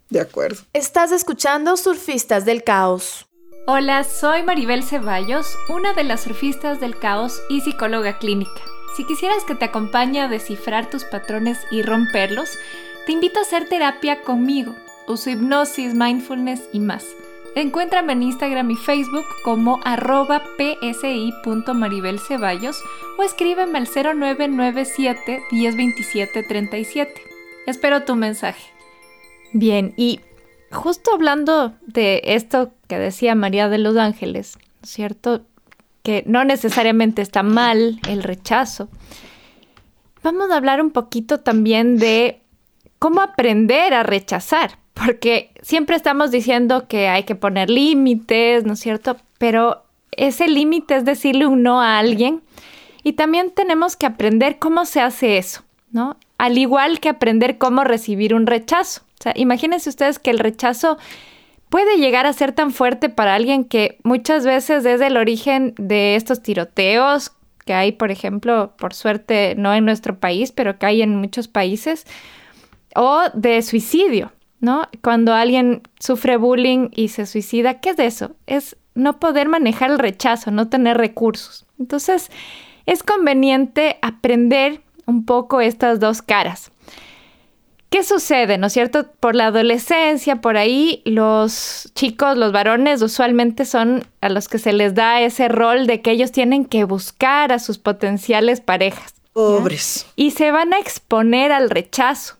de 0.09 0.19
acuerdo. 0.19 0.61
Estás 0.73 1.11
escuchando 1.11 1.75
Surfistas 1.77 2.45
del 2.45 2.63
Caos. 2.63 3.25
Hola, 3.65 4.05
soy 4.05 4.43
Maribel 4.43 4.83
Ceballos, 4.83 5.47
una 5.67 5.93
de 5.93 6.05
las 6.05 6.21
surfistas 6.21 6.79
del 6.79 6.97
caos 6.97 7.41
y 7.49 7.59
psicóloga 7.59 8.17
clínica. 8.17 8.61
Si 8.95 9.03
quisieras 9.03 9.43
que 9.43 9.55
te 9.55 9.65
acompañe 9.65 10.21
a 10.21 10.29
descifrar 10.29 10.89
tus 10.89 11.03
patrones 11.03 11.57
y 11.69 11.81
romperlos, 11.81 12.49
te 13.07 13.13
invito 13.13 13.39
a 13.39 13.43
hacer 13.43 13.69
terapia 13.69 14.21
conmigo. 14.21 14.75
uso 15.07 15.29
hipnosis, 15.29 15.93
mindfulness 15.93 16.67
y 16.73 16.81
más. 16.81 17.05
Encuéntrame 17.55 18.11
en 18.11 18.23
Instagram 18.23 18.69
y 18.71 18.75
Facebook 18.75 19.23
como 19.45 19.79
arroba 19.85 20.43
psi.maribelceballos 20.57 22.83
o 23.17 23.23
escríbeme 23.23 23.77
al 23.77 23.87
0997 23.87 25.41
1027 25.49 26.43
37. 26.43 27.13
Espero 27.65 28.03
tu 28.03 28.17
mensaje. 28.17 28.73
Bien, 29.53 29.93
y 29.95 30.19
justo 30.69 31.13
hablando 31.13 31.75
de 31.85 32.19
esto 32.25 32.73
que 32.89 32.99
decía 32.99 33.35
María 33.35 33.69
de 33.69 33.77
los 33.77 33.95
Ángeles, 33.95 34.57
¿cierto? 34.83 35.45
Que 36.03 36.25
no 36.27 36.43
necesariamente 36.43 37.21
está 37.21 37.41
mal 37.41 38.01
el 38.09 38.21
rechazo. 38.21 38.89
Vamos 40.23 40.51
a 40.51 40.57
hablar 40.57 40.81
un 40.81 40.91
poquito 40.91 41.39
también 41.39 41.97
de 41.97 42.41
cómo 42.99 43.21
aprender 43.21 43.93
a 43.93 44.03
rechazar, 44.03 44.77
porque 44.93 45.51
siempre 45.61 45.95
estamos 45.95 46.31
diciendo 46.31 46.87
que 46.87 47.07
hay 47.07 47.23
que 47.23 47.35
poner 47.35 47.69
límites, 47.69 48.65
¿no 48.65 48.73
es 48.73 48.79
cierto? 48.79 49.17
Pero 49.37 49.83
ese 50.11 50.47
límite 50.47 50.95
es 50.95 51.05
decirle 51.05 51.45
un 51.45 51.63
no 51.63 51.81
a 51.81 51.99
alguien 51.99 52.41
y 53.03 53.13
también 53.13 53.51
tenemos 53.51 53.95
que 53.95 54.05
aprender 54.05 54.59
cómo 54.59 54.85
se 54.85 55.01
hace 55.01 55.37
eso, 55.37 55.63
¿no? 55.91 56.17
Al 56.37 56.57
igual 56.57 56.99
que 56.99 57.09
aprender 57.09 57.57
cómo 57.57 57.83
recibir 57.83 58.33
un 58.33 58.47
rechazo. 58.47 59.01
O 59.19 59.23
sea, 59.23 59.33
imagínense 59.35 59.89
ustedes 59.89 60.19
que 60.19 60.29
el 60.29 60.39
rechazo 60.39 60.97
puede 61.69 61.97
llegar 61.97 62.25
a 62.25 62.33
ser 62.33 62.51
tan 62.51 62.71
fuerte 62.71 63.09
para 63.09 63.35
alguien 63.35 63.65
que 63.65 63.97
muchas 64.03 64.45
veces 64.45 64.85
es 64.85 65.01
el 65.01 65.17
origen 65.17 65.73
de 65.77 66.15
estos 66.15 66.41
tiroteos 66.41 67.31
que 67.65 67.73
hay, 67.73 67.91
por 67.91 68.11
ejemplo, 68.11 68.73
por 68.77 68.93
suerte 68.93 69.53
no 69.57 69.73
en 69.73 69.85
nuestro 69.85 70.17
país, 70.19 70.51
pero 70.51 70.79
que 70.79 70.85
hay 70.85 71.01
en 71.01 71.15
muchos 71.17 71.47
países, 71.47 72.05
o 72.95 73.23
de 73.33 73.61
suicidio, 73.61 74.31
¿no? 74.59 74.87
Cuando 75.01 75.33
alguien 75.33 75.83
sufre 75.99 76.37
bullying 76.37 76.89
y 76.95 77.09
se 77.09 77.25
suicida, 77.25 77.79
¿qué 77.79 77.91
es 77.91 77.99
eso? 77.99 78.35
Es 78.45 78.77
no 78.95 79.19
poder 79.19 79.47
manejar 79.47 79.91
el 79.91 79.99
rechazo, 79.99 80.51
no 80.51 80.69
tener 80.69 80.97
recursos. 80.97 81.65
Entonces, 81.79 82.31
es 82.85 83.03
conveniente 83.03 83.97
aprender 84.01 84.81
un 85.05 85.25
poco 85.25 85.61
estas 85.61 85.99
dos 85.99 86.21
caras. 86.21 86.71
¿Qué 87.89 88.03
sucede, 88.03 88.57
no 88.57 88.67
es 88.67 88.73
cierto? 88.73 89.05
Por 89.19 89.35
la 89.35 89.47
adolescencia, 89.47 90.41
por 90.41 90.57
ahí, 90.57 91.01
los 91.05 91.89
chicos, 91.95 92.37
los 92.37 92.51
varones, 92.51 93.01
usualmente 93.01 93.63
son 93.63 94.03
a 94.19 94.27
los 94.27 94.49
que 94.49 94.57
se 94.57 94.73
les 94.73 94.93
da 94.93 95.21
ese 95.21 95.47
rol 95.47 95.87
de 95.87 96.01
que 96.01 96.11
ellos 96.11 96.33
tienen 96.33 96.65
que 96.65 96.83
buscar 96.83 97.53
a 97.53 97.59
sus 97.59 97.77
potenciales 97.77 98.59
parejas. 98.59 99.13
Pobres. 99.31 100.05
Y 100.17 100.31
se 100.31 100.51
van 100.51 100.73
a 100.73 100.79
exponer 100.79 101.53
al 101.53 101.69
rechazo. 101.69 102.36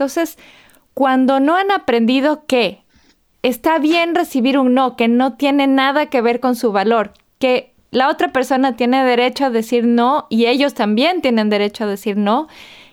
Entonces, 0.00 0.38
cuando 0.94 1.40
no 1.40 1.56
han 1.56 1.70
aprendido 1.70 2.46
que 2.46 2.82
está 3.42 3.78
bien 3.78 4.14
recibir 4.14 4.58
un 4.58 4.72
no, 4.72 4.96
que 4.96 5.08
no 5.08 5.34
tiene 5.34 5.66
nada 5.66 6.06
que 6.06 6.22
ver 6.22 6.40
con 6.40 6.56
su 6.56 6.72
valor, 6.72 7.12
que 7.38 7.74
la 7.90 8.08
otra 8.08 8.32
persona 8.32 8.76
tiene 8.76 9.04
derecho 9.04 9.44
a 9.44 9.50
decir 9.50 9.84
no 9.84 10.26
y 10.30 10.46
ellos 10.46 10.72
también 10.72 11.20
tienen 11.20 11.50
derecho 11.50 11.84
a 11.84 11.86
decir 11.86 12.16
no, 12.16 12.48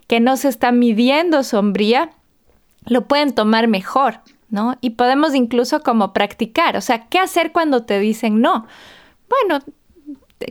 que 0.08 0.20
no 0.20 0.36
se 0.36 0.50
está 0.50 0.74
midiendo 0.74 1.44
sombría, 1.44 2.10
lo 2.84 3.08
pueden 3.08 3.34
tomar 3.34 3.70
mejor, 3.70 4.20
¿no? 4.50 4.76
Y 4.82 4.90
podemos 4.90 5.34
incluso 5.34 5.84
como 5.84 6.12
practicar, 6.12 6.76
o 6.76 6.82
sea, 6.82 7.08
¿qué 7.08 7.20
hacer 7.20 7.54
cuando 7.54 7.86
te 7.86 8.02
dicen 8.02 8.42
no? 8.42 8.68
Bueno, 9.30 9.62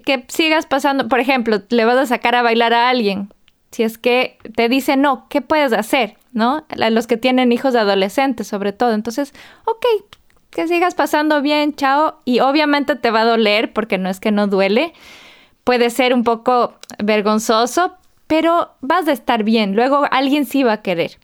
que 0.06 0.24
sigas 0.28 0.64
pasando, 0.64 1.06
por 1.06 1.20
ejemplo, 1.20 1.60
le 1.68 1.84
vas 1.84 1.98
a 1.98 2.06
sacar 2.06 2.34
a 2.34 2.40
bailar 2.40 2.72
a 2.72 2.88
alguien, 2.88 3.28
si 3.76 3.82
es 3.82 3.98
que 3.98 4.38
te 4.54 4.70
dice 4.70 4.96
no, 4.96 5.26
¿qué 5.28 5.42
puedes 5.42 5.74
hacer? 5.74 6.16
¿No? 6.32 6.64
Los 6.76 7.06
que 7.06 7.18
tienen 7.18 7.52
hijos 7.52 7.74
adolescentes, 7.74 8.46
sobre 8.46 8.72
todo. 8.72 8.94
Entonces, 8.94 9.34
ok, 9.66 9.84
que 10.48 10.66
sigas 10.66 10.94
pasando 10.94 11.42
bien, 11.42 11.74
chao. 11.74 12.18
Y 12.24 12.40
obviamente 12.40 12.96
te 12.96 13.10
va 13.10 13.20
a 13.20 13.24
doler 13.26 13.74
porque 13.74 13.98
no 13.98 14.08
es 14.08 14.18
que 14.18 14.30
no 14.30 14.46
duele. 14.46 14.94
Puede 15.62 15.90
ser 15.90 16.14
un 16.14 16.24
poco 16.24 16.72
vergonzoso, 17.04 17.98
pero 18.26 18.70
vas 18.80 19.08
a 19.08 19.12
estar 19.12 19.44
bien, 19.44 19.76
luego 19.76 20.06
alguien 20.10 20.46
sí 20.46 20.62
va 20.62 20.72
a 20.72 20.82
querer. 20.82 21.18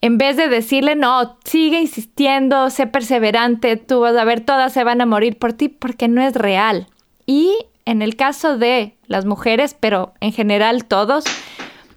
En 0.00 0.18
vez 0.18 0.36
de 0.36 0.48
decirle, 0.48 0.96
no, 0.96 1.38
sigue 1.44 1.78
insistiendo, 1.78 2.68
sé 2.70 2.88
perseverante, 2.88 3.76
tú 3.76 4.00
vas 4.00 4.16
a 4.16 4.24
ver, 4.24 4.40
todas 4.40 4.72
se 4.72 4.82
van 4.82 5.00
a 5.00 5.06
morir 5.06 5.38
por 5.38 5.52
ti, 5.52 5.68
porque 5.68 6.08
no 6.08 6.20
es 6.20 6.34
real. 6.34 6.88
Y 7.26 7.54
en 7.84 8.02
el 8.02 8.16
caso 8.16 8.58
de 8.58 8.96
las 9.06 9.24
mujeres, 9.24 9.76
pero 9.78 10.14
en 10.20 10.32
general 10.32 10.84
todos, 10.84 11.24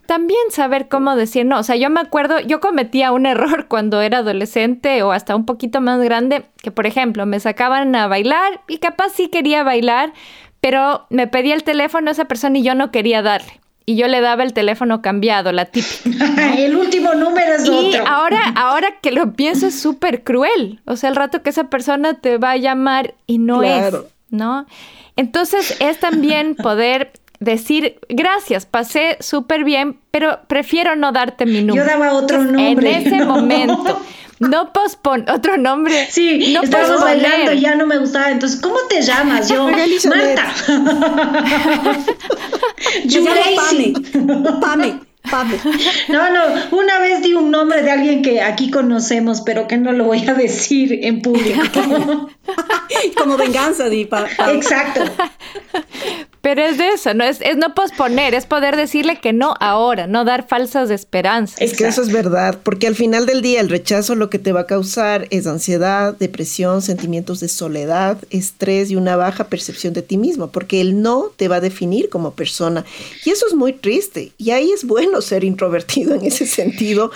también 0.06 0.42
saber 0.50 0.88
cómo 0.88 1.16
decir 1.16 1.46
no. 1.46 1.60
O 1.60 1.64
sea, 1.64 1.76
yo 1.76 1.90
me 1.90 2.02
acuerdo, 2.02 2.40
yo 2.40 2.60
cometía 2.60 3.12
un 3.12 3.26
error 3.26 3.66
cuando 3.70 4.02
era 4.02 4.20
adolescente 4.20 5.04
o 5.04 5.12
hasta 5.12 5.36
un 5.36 5.46
poquito 5.46 5.82
más 5.82 6.02
grande, 6.02 6.46
que 6.62 6.72
por 6.72 6.86
ejemplo 6.86 7.26
me 7.26 7.40
sacaban 7.40 7.96
a 7.96 8.08
bailar 8.08 8.62
y 8.68 8.78
capaz 8.78 9.10
sí 9.10 9.28
quería 9.28 9.64
bailar, 9.64 10.14
pero 10.62 11.06
me 11.10 11.28
pedía 11.28 11.56
el 11.56 11.64
teléfono 11.64 12.10
a 12.10 12.14
esa 12.14 12.26
persona 12.26 12.58
y 12.58 12.64
yo 12.64 12.76
no 12.76 12.92
quería 12.92 13.22
darle 13.22 13.60
y 13.86 13.96
yo 13.96 14.08
le 14.08 14.22
daba 14.22 14.44
el 14.44 14.54
teléfono 14.54 15.02
cambiado, 15.02 15.52
la 15.52 15.66
típica. 15.66 16.54
el 16.58 16.76
último 16.76 17.14
número 17.16 17.56
es 17.56 17.68
y 17.68 17.96
ahora, 18.06 18.42
ahora 18.56 19.00
que 19.02 19.12
lo 19.12 19.34
pienso 19.34 19.68
es 19.68 19.80
súper 19.80 20.24
cruel. 20.24 20.80
O 20.86 20.96
sea, 20.96 21.10
el 21.10 21.16
rato 21.16 21.42
que 21.42 21.50
esa 21.50 21.66
persona 21.66 22.14
te 22.16 22.38
va 22.38 22.52
a 22.52 22.58
llamar 22.58 23.16
y 23.28 23.40
no 23.40 23.64
es, 23.64 23.94
¿no? 24.30 24.66
Entonces 25.16 25.78
es 25.80 26.00
también 26.00 26.56
poder 26.56 27.12
decir 27.44 28.00
gracias, 28.10 28.66
pasé 28.66 29.18
súper 29.20 29.64
bien, 29.64 30.00
pero 30.12 30.40
prefiero 30.48 30.96
no 30.96 31.12
darte 31.12 31.46
mi 31.46 31.62
número. 31.62 31.86
Yo 31.86 31.92
daba 31.92 32.14
otro 32.14 32.44
nombre. 32.44 32.96
En 32.96 33.08
ese 33.08 33.26
momento. 33.26 34.02
No 34.40 34.74
pospon, 34.74 35.30
otro 35.30 35.58
nombre. 35.58 36.08
Sí, 36.10 36.54
no 36.54 36.64
estábamos 36.64 37.02
bailando 37.02 37.54
y 37.54 37.62
ya 37.62 37.76
no 37.76 37.86
me 37.86 37.98
gustaba. 37.98 38.30
Entonces, 38.30 38.60
¿cómo 38.60 38.76
te 38.90 39.02
llamas? 39.02 39.48
Yo, 39.48 39.68
Marta. 39.68 40.54
Yo 43.06 43.24
Pame. 43.56 43.94
Pame. 44.60 45.00
Pame. 45.30 45.58
No, 46.10 46.30
no, 46.30 46.42
una 46.72 47.00
vez 47.00 47.22
di 47.22 47.34
un 47.34 47.50
nombre 47.52 47.82
de 47.82 47.92
alguien 47.92 48.22
que 48.22 48.42
aquí 48.42 48.70
conocemos, 48.70 49.42
pero 49.42 49.68
que 49.68 49.78
no 49.78 49.94
lo 49.94 50.04
voy 50.04 50.28
a 50.28 50.34
decir 50.34 51.00
en 51.06 51.22
público. 51.22 51.62
Como 53.18 53.38
venganza, 53.38 53.88
Di. 53.88 54.10
Exacto. 54.50 55.04
Pero 56.44 56.62
es 56.62 56.78
de 56.78 56.90
eso, 56.90 57.14
¿no? 57.14 57.24
Es, 57.24 57.40
es, 57.40 57.56
no 57.56 57.74
posponer, 57.74 58.34
es 58.34 58.46
poder 58.46 58.76
decirle 58.76 59.18
que 59.18 59.32
no 59.32 59.54
ahora, 59.62 60.08
no 60.08 60.26
dar 60.26 60.46
falsas 60.46 60.90
esperanzas. 60.90 61.56
Es 61.62 61.72
que 61.72 61.88
eso 61.88 62.02
es 62.02 62.12
verdad, 62.12 62.60
porque 62.64 62.86
al 62.86 62.96
final 62.96 63.26
del 63.26 63.42
día 63.42 63.62
el 63.62 63.70
rechazo 63.70 64.14
lo 64.14 64.30
que 64.30 64.40
te 64.40 64.52
va 64.52 64.60
a 64.60 64.66
causar 64.66 65.26
es 65.30 65.48
ansiedad, 65.48 66.18
depresión, 66.20 66.82
sentimientos 66.82 67.40
de 67.40 67.48
soledad, 67.48 68.18
estrés 68.30 68.92
y 68.92 68.98
una 68.98 69.16
baja 69.16 69.46
percepción 69.46 69.94
de 69.94 70.02
ti 70.02 70.18
mismo, 70.18 70.52
porque 70.52 70.82
el 70.82 71.02
no 71.02 71.32
te 71.34 71.48
va 71.48 71.56
a 71.56 71.62
definir 71.62 72.10
como 72.10 72.34
persona. 72.34 72.84
Y 73.24 73.30
eso 73.30 73.48
es 73.48 73.54
muy 73.54 73.72
triste. 73.72 74.34
Y 74.38 74.52
ahí 74.52 74.70
es 74.74 74.84
bueno 74.84 75.22
ser 75.22 75.46
introvertido 75.46 76.14
en 76.14 76.26
ese 76.26 76.46
sentido, 76.46 77.12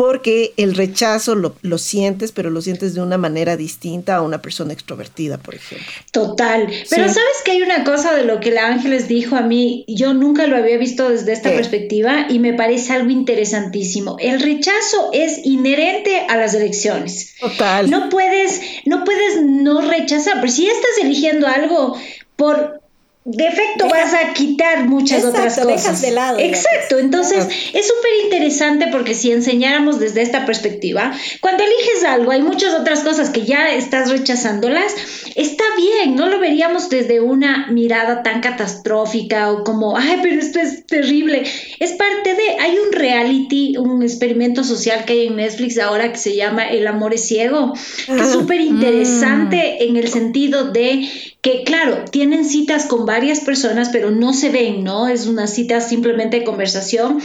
porque 0.00 0.54
el 0.56 0.76
rechazo 0.76 1.34
lo, 1.34 1.76
sientes, 1.76 2.32
pero 2.32 2.48
lo 2.48 2.62
sientes 2.62 2.94
de 2.94 3.02
una 3.02 3.18
manera 3.18 3.58
distinta 3.58 4.16
a 4.16 4.22
una 4.22 4.40
persona 4.40 4.72
extrovertida, 4.72 5.36
por 5.36 5.54
ejemplo. 5.54 5.86
Total. 6.10 6.72
Pero 6.88 7.06
sabes 7.06 7.42
que 7.44 7.50
hay 7.50 7.60
una 7.60 7.84
cosa 7.84 8.14
de 8.14 8.24
lo 8.24 8.40
que 8.40 8.50
la 8.50 8.66
Ángeles 8.66 9.08
dijo 9.08 9.36
a 9.36 9.42
mí, 9.42 9.84
yo 9.86 10.14
nunca 10.14 10.46
lo 10.46 10.56
había 10.56 10.78
visto 10.78 11.10
desde 11.10 11.34
esta 11.34 11.50
perspectiva 11.50 12.28
y 12.30 12.38
me 12.38 12.54
parece 12.54 12.94
algo 12.94 13.10
interesantísimo. 13.10 14.16
El 14.18 14.40
rechazo 14.40 15.10
es 15.12 15.44
inherente 15.44 16.24
a 16.30 16.38
las 16.38 16.54
elecciones. 16.54 17.34
Total. 17.38 17.90
No 17.90 18.08
puedes, 18.08 18.58
no 18.86 19.04
puedes 19.04 19.42
no 19.42 19.82
rechazar, 19.82 20.40
pero 20.40 20.50
si 20.50 20.66
estás 20.66 20.92
eligiendo 21.02 21.46
algo 21.46 21.94
por 22.36 22.79
defecto 23.24 23.86
vas 23.88 24.14
a 24.14 24.32
quitar 24.32 24.88
muchas 24.88 25.24
otras 25.24 25.58
cosas. 25.58 26.00
de 26.00 26.10
lado. 26.10 26.38
Exacto, 26.38 26.98
entonces 26.98 27.46
es 27.74 27.86
súper 27.86 28.12
interesante 28.24 28.86
porque 28.90 29.14
si 29.14 29.30
enseñáramos 29.30 30.00
desde 30.00 30.22
esta 30.22 30.46
perspectiva, 30.46 31.12
cuando 31.40 31.62
eliges 31.62 32.04
algo, 32.04 32.32
hay 32.32 32.42
muchas 32.42 32.74
otras 32.74 33.00
cosas 33.00 33.28
que 33.28 33.44
ya 33.44 33.74
estás 33.74 34.10
rechazándolas, 34.10 34.94
está 35.34 35.64
bien, 35.76 36.16
no 36.16 36.28
lo 36.28 36.38
veríamos 36.38 36.88
desde 36.88 37.20
una 37.20 37.68
mirada 37.70 38.22
tan 38.22 38.40
catastrófica 38.40 39.52
o 39.52 39.64
como, 39.64 39.98
ay, 39.98 40.18
pero 40.22 40.40
esto 40.40 40.58
es 40.58 40.86
terrible. 40.86 41.42
Es 41.78 41.92
parte 41.92 42.34
de, 42.34 42.58
hay 42.58 42.78
un 42.78 42.92
reality, 42.92 43.76
un 43.76 44.02
experimento 44.02 44.64
social 44.64 45.04
que 45.04 45.12
hay 45.12 45.26
en 45.26 45.36
Netflix 45.36 45.78
ahora 45.78 46.10
que 46.10 46.18
se 46.18 46.36
llama 46.36 46.68
El 46.68 46.86
amor 46.86 47.12
es 47.12 47.26
ciego, 47.26 47.74
que 48.06 48.20
es 48.20 48.32
súper 48.32 48.60
interesante 48.60 49.56
mm. 49.78 49.88
en 49.88 49.96
el 49.96 50.08
sentido 50.08 50.70
de 50.70 51.06
que 51.42 51.64
claro, 51.64 52.04
tienen 52.10 52.44
citas 52.44 52.84
con 52.84 53.06
varias 53.06 53.40
personas, 53.40 53.88
pero 53.88 54.10
no 54.10 54.34
se 54.34 54.50
ven, 54.50 54.84
¿no? 54.84 55.08
Es 55.08 55.26
una 55.26 55.46
cita 55.46 55.80
simplemente 55.80 56.40
de 56.40 56.44
conversación. 56.44 57.20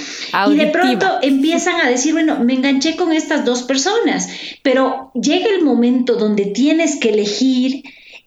Y 0.50 0.56
de 0.56 0.68
pronto 0.68 1.06
empiezan 1.22 1.82
a 1.82 1.90
decir, 1.90 2.14
bueno, 2.14 2.40
me 2.40 2.54
enganché 2.54 2.96
con 2.96 3.12
estas 3.12 3.44
dos 3.44 3.64
personas, 3.64 4.30
pero 4.62 5.12
llega 5.14 5.50
el 5.50 5.64
momento 5.64 6.16
donde 6.16 6.46
tienes 6.46 6.96
que 6.96 7.10
elegir 7.10 7.84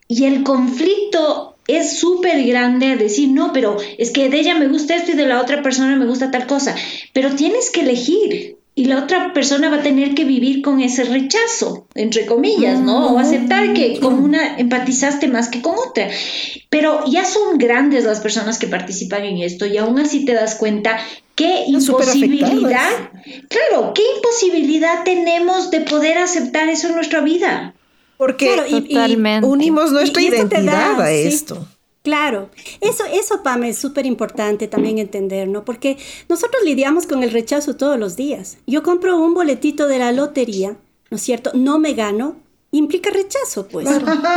y 0.07 0.25
el 0.25 0.43
conflicto 0.43 1.55
es 1.67 1.99
súper 1.99 2.43
grande 2.45 2.95
decir, 2.95 3.29
no, 3.29 3.53
pero 3.53 3.77
es 3.97 4.11
que 4.11 4.29
de 4.29 4.39
ella 4.39 4.55
me 4.55 4.67
gusta 4.67 4.95
esto 4.95 5.11
y 5.11 5.15
de 5.15 5.27
la 5.27 5.41
otra 5.41 5.61
persona 5.61 5.95
me 5.95 6.05
gusta 6.05 6.31
tal 6.31 6.47
cosa, 6.47 6.75
pero 7.13 7.35
tienes 7.35 7.69
que 7.71 7.81
elegir. 7.81 8.58
Y 8.79 8.85
la 8.85 8.99
otra 8.99 9.33
persona 9.33 9.69
va 9.69 9.79
a 9.79 9.83
tener 9.83 10.15
que 10.15 10.23
vivir 10.23 10.61
con 10.61 10.79
ese 10.79 11.03
rechazo, 11.03 11.85
entre 11.95 12.25
comillas, 12.25 12.79
¿no? 12.79 13.07
O 13.07 13.19
aceptar 13.19 13.73
que 13.73 13.99
con 13.99 14.13
una 14.13 14.57
empatizaste 14.57 15.27
más 15.27 15.49
que 15.49 15.61
con 15.61 15.75
otra. 15.77 16.07
Pero 16.69 17.03
ya 17.05 17.25
son 17.25 17.57
grandes 17.57 18.05
las 18.05 18.21
personas 18.21 18.57
que 18.57 18.67
participan 18.67 19.25
en 19.25 19.39
esto 19.39 19.65
y 19.65 19.77
aún 19.77 19.99
así 19.99 20.23
te 20.23 20.31
das 20.31 20.55
cuenta 20.55 20.97
qué 21.35 21.65
imposibilidad, 21.67 23.11
claro, 23.49 23.91
qué 23.93 24.01
imposibilidad 24.15 25.03
tenemos 25.03 25.71
de 25.71 25.81
poder 25.81 26.17
aceptar 26.17 26.69
eso 26.69 26.87
en 26.87 26.95
nuestra 26.95 27.19
vida. 27.19 27.75
Porque 28.15 28.55
unimos 29.43 29.91
nuestra 29.91 30.21
identidad 30.21 31.01
a 31.01 31.11
esto. 31.11 31.67
Claro, 32.01 32.49
eso, 32.79 33.03
eso, 33.11 33.43
Pame, 33.43 33.69
es 33.69 33.77
súper 33.77 34.05
importante 34.05 34.67
también 34.67 34.99
entender, 34.99 35.49
¿no? 35.49 35.65
Porque 35.65 35.97
nosotros 36.29 36.63
lidiamos 36.63 37.05
con 37.05 37.23
el 37.23 37.31
rechazo 37.31 37.75
todos 37.75 37.99
los 37.99 38.15
días. 38.15 38.57
Yo 38.65 38.83
compro 38.83 39.17
un 39.17 39.33
boletito 39.33 39.87
de 39.87 39.99
la 39.99 40.13
lotería, 40.13 40.77
¿no 41.11 41.17
es 41.17 41.21
cierto? 41.21 41.51
No 41.53 41.77
me 41.77 41.93
gano, 41.93 42.37
implica 42.71 43.09
rechazo, 43.09 43.67
pues. 43.67 43.87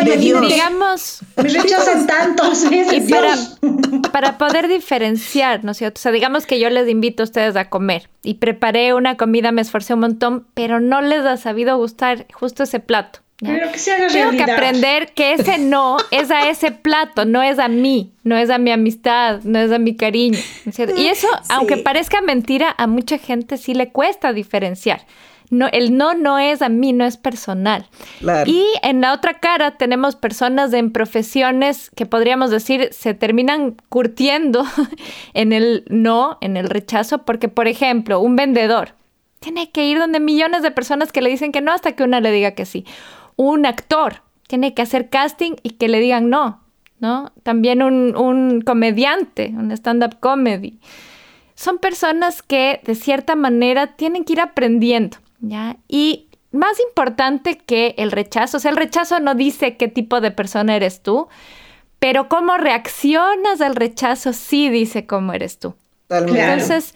Digamos, 0.05 1.21
me 1.37 1.43
rechazan 1.45 2.07
tantos. 2.07 2.65
Y 2.71 3.01
para, 3.03 3.37
para, 4.13 4.39
poder 4.39 4.69
diferenciar, 4.69 5.65
¿no 5.65 5.71
es 5.73 5.79
cierto? 5.79 5.99
O 5.99 6.03
sea, 6.03 6.13
digamos 6.13 6.47
que 6.47 6.59
yo 6.59 6.71
les 6.71 6.89
invito 6.89 7.23
a 7.23 7.25
ustedes 7.25 7.57
a 7.57 7.69
comer 7.69 8.09
y 8.23 8.35
preparé 8.35 8.95
una 8.95 9.17
comida, 9.17 9.53
me 9.53 9.63
esforcé 9.63 9.95
un 9.95 10.01
montón, 10.01 10.47
pero 10.55 10.81
no 10.81 11.01
les 11.01 11.25
ha 11.25 11.37
sabido 11.37 11.77
gustar 11.77 12.27
justo 12.33 12.65
ese 12.65 12.81
plato. 12.81 13.21
Pero 13.45 13.73
que 13.73 13.79
se 13.79 13.93
haga 13.93 14.07
Tengo 14.07 14.31
que 14.31 14.43
aprender 14.43 15.13
que 15.15 15.33
ese 15.33 15.59
no 15.59 15.97
es 16.13 16.31
a 16.31 16.49
ese 16.49 16.71
plato, 16.71 17.25
no 17.25 17.43
es 17.43 17.59
a 17.59 17.67
mí, 17.67 18.13
no 18.23 18.37
es 18.37 18.51
a 18.51 18.59
mi 18.59 18.71
amistad, 18.71 19.41
no 19.43 19.59
es 19.59 19.73
a 19.73 19.79
mi 19.79 19.97
cariño. 19.97 20.39
Y 20.97 21.07
eso, 21.07 21.27
aunque 21.49 21.79
parezca 21.79 22.21
mentira, 22.21 22.73
a 22.79 22.87
mucha 22.87 23.19
gente 23.19 23.57
sí 23.57 23.75
le 23.75 23.91
cuesta 23.91 24.33
diferenciar. 24.33 25.05
No, 25.51 25.67
el 25.67 25.99
no 25.99 26.15
no 26.15 26.39
es 26.39 26.63
a 26.63 26.71
mí, 26.71 26.93
no 26.93 27.05
es 27.05 27.19
personal. 27.19 27.87
Y 28.47 28.65
en 28.83 29.03
la 29.03 29.13
otra 29.13 29.35
cara 29.35 29.73
tenemos 29.73 30.17
personas 30.17 30.73
en 30.73 30.93
profesiones 30.93 31.91
que 31.95 32.07
podríamos 32.07 32.51
decir 32.51 32.89
se 32.93 33.13
terminan 33.13 33.77
curtiendo 33.91 34.65
en 35.35 35.53
el 35.53 35.85
no, 35.89 36.39
en 36.41 36.57
el 36.57 36.71
rechazo, 36.71 37.25
porque 37.25 37.49
por 37.49 37.67
ejemplo, 37.69 38.21
un 38.21 38.37
vendedor 38.37 38.95
tiene 39.41 39.71
que 39.73 39.85
ir 39.85 39.99
donde 39.99 40.21
millones 40.21 40.63
de 40.63 40.71
personas 40.71 41.11
que 41.11 41.21
le 41.21 41.29
dicen 41.29 41.51
que 41.51 41.61
no 41.61 41.73
hasta 41.73 41.93
que 41.93 42.05
una 42.05 42.21
le 42.21 42.31
diga 42.31 42.53
que 42.53 42.65
sí 42.65 42.87
un 43.37 43.67
actor 43.67 44.23
tiene 44.47 44.75
que 44.75 44.83
hacer 44.83 45.09
casting 45.09 45.53
y 45.63 45.71
que 45.71 45.89
le 45.89 46.01
digan 46.01 46.29
no, 46.29 46.61
¿no? 46.99 47.33
También 47.43 47.83
un, 47.83 48.63
comediante, 48.63 49.53
un 49.57 49.71
stand-up 49.73 50.19
comedy. 50.21 50.79
Son 51.55 51.79
personas 51.79 52.43
que 52.43 52.81
de 52.85 52.95
cierta 52.95 53.35
manera 53.35 53.97
tienen 53.97 54.25
que 54.25 54.35
ir 54.35 54.41
aprendiendo, 54.41 55.19
¿ya? 55.41 55.77
Y 55.89 56.29
más 56.51 56.79
importante 56.81 57.57
que 57.57 57.95
el 57.99 58.13
rechazo, 58.13 58.59
o 58.59 58.61
sea, 58.61 58.71
el 58.71 58.77
rechazo 58.77 59.21
no 59.21 59.35
dice 59.35 59.77
qué 59.77 59.89
tipo 59.89 60.21
de 60.21 60.31
persona 60.31 60.77
eres 60.77 61.03
tú, 61.03 61.29
pero 61.99 62.29
cómo 62.29 62.59
reaccionas 62.59 63.61
al 63.61 63.75
rechazo 63.75 64.33
sí 64.33 64.69
dice 64.69 65.07
cómo 65.07 65.33
eres 65.33 65.59
tú. 65.59 65.75
Entonces, 66.11 66.95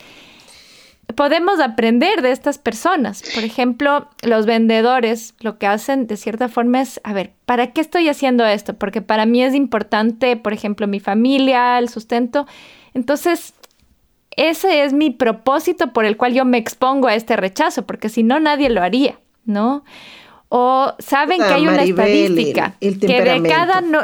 podemos 1.15 1.61
aprender 1.61 2.23
de 2.23 2.33
estas 2.33 2.59
personas. 2.59 3.23
Por 3.35 3.45
ejemplo, 3.45 4.09
los 4.23 4.47
vendedores 4.47 5.35
lo 5.41 5.59
que 5.59 5.67
hacen 5.67 6.07
de 6.07 6.17
cierta 6.17 6.49
forma 6.49 6.81
es, 6.81 7.01
a 7.05 7.13
ver, 7.13 7.33
¿para 7.45 7.73
qué 7.73 7.81
estoy 7.81 8.09
haciendo 8.09 8.45
esto? 8.45 8.75
Porque 8.75 9.03
para 9.03 9.27
mí 9.27 9.43
es 9.43 9.55
importante, 9.55 10.37
por 10.37 10.53
ejemplo, 10.53 10.87
mi 10.87 11.01
familia, 11.01 11.79
el 11.79 11.89
sustento. 11.89 12.47
Entonces, 12.95 13.55
ese 14.37 14.85
es 14.85 14.93
mi 14.93 15.11
propósito 15.11 15.93
por 15.93 16.05
el 16.05 16.17
cual 16.17 16.35
yo 16.35 16.45
me 16.45 16.59
expongo 16.59 17.09
a 17.09 17.15
este 17.15 17.37
rechazo, 17.37 17.87
porque 17.87 18.09
si 18.09 18.23
no, 18.23 18.41
nadie 18.41 18.69
lo 18.69 18.83
haría, 18.83 19.19
¿no? 19.45 19.85
O 20.49 20.93
saben 20.99 21.39
que 21.39 21.55
hay 21.55 21.67
una 21.67 21.83
estadística 21.83 22.75
que 22.81 23.23
de 23.23 23.43
cada 23.49 23.81
no, 23.81 24.01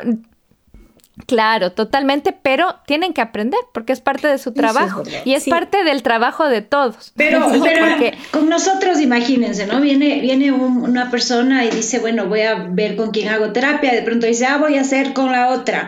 Claro, 1.27 1.72
totalmente, 1.72 2.33
pero 2.33 2.77
tienen 2.87 3.12
que 3.12 3.20
aprender 3.20 3.61
porque 3.75 3.92
es 3.92 4.01
parte 4.01 4.29
de 4.29 4.38
su 4.38 4.55
trabajo 4.55 5.03
y 5.27 5.35
es 5.35 5.44
parte 5.44 5.85
del 5.85 6.03
trabajo 6.03 6.48
de 6.48 6.62
todos. 6.62 7.12
Pero, 7.16 7.46
con 8.31 8.48
nosotros, 8.48 8.98
imagínense, 8.98 9.66
¿no? 9.66 9.81
Viene, 9.81 10.20
viene 10.20 10.53
una 10.53 11.11
persona 11.11 11.64
y 11.64 11.70
dice, 11.70 11.98
bueno, 11.98 12.27
voy 12.27 12.40
a 12.40 12.55
ver 12.55 12.96
con 12.96 13.11
quién 13.11 13.29
hago 13.29 13.53
terapia, 13.53 13.92
de 13.92 14.03
pronto 14.03 14.27
dice, 14.27 14.46
ah, 14.46 14.57
voy 14.57 14.79
a 14.79 14.81
hacer 14.81 15.12
con 15.12 15.31
la 15.31 15.51
otra. 15.51 15.87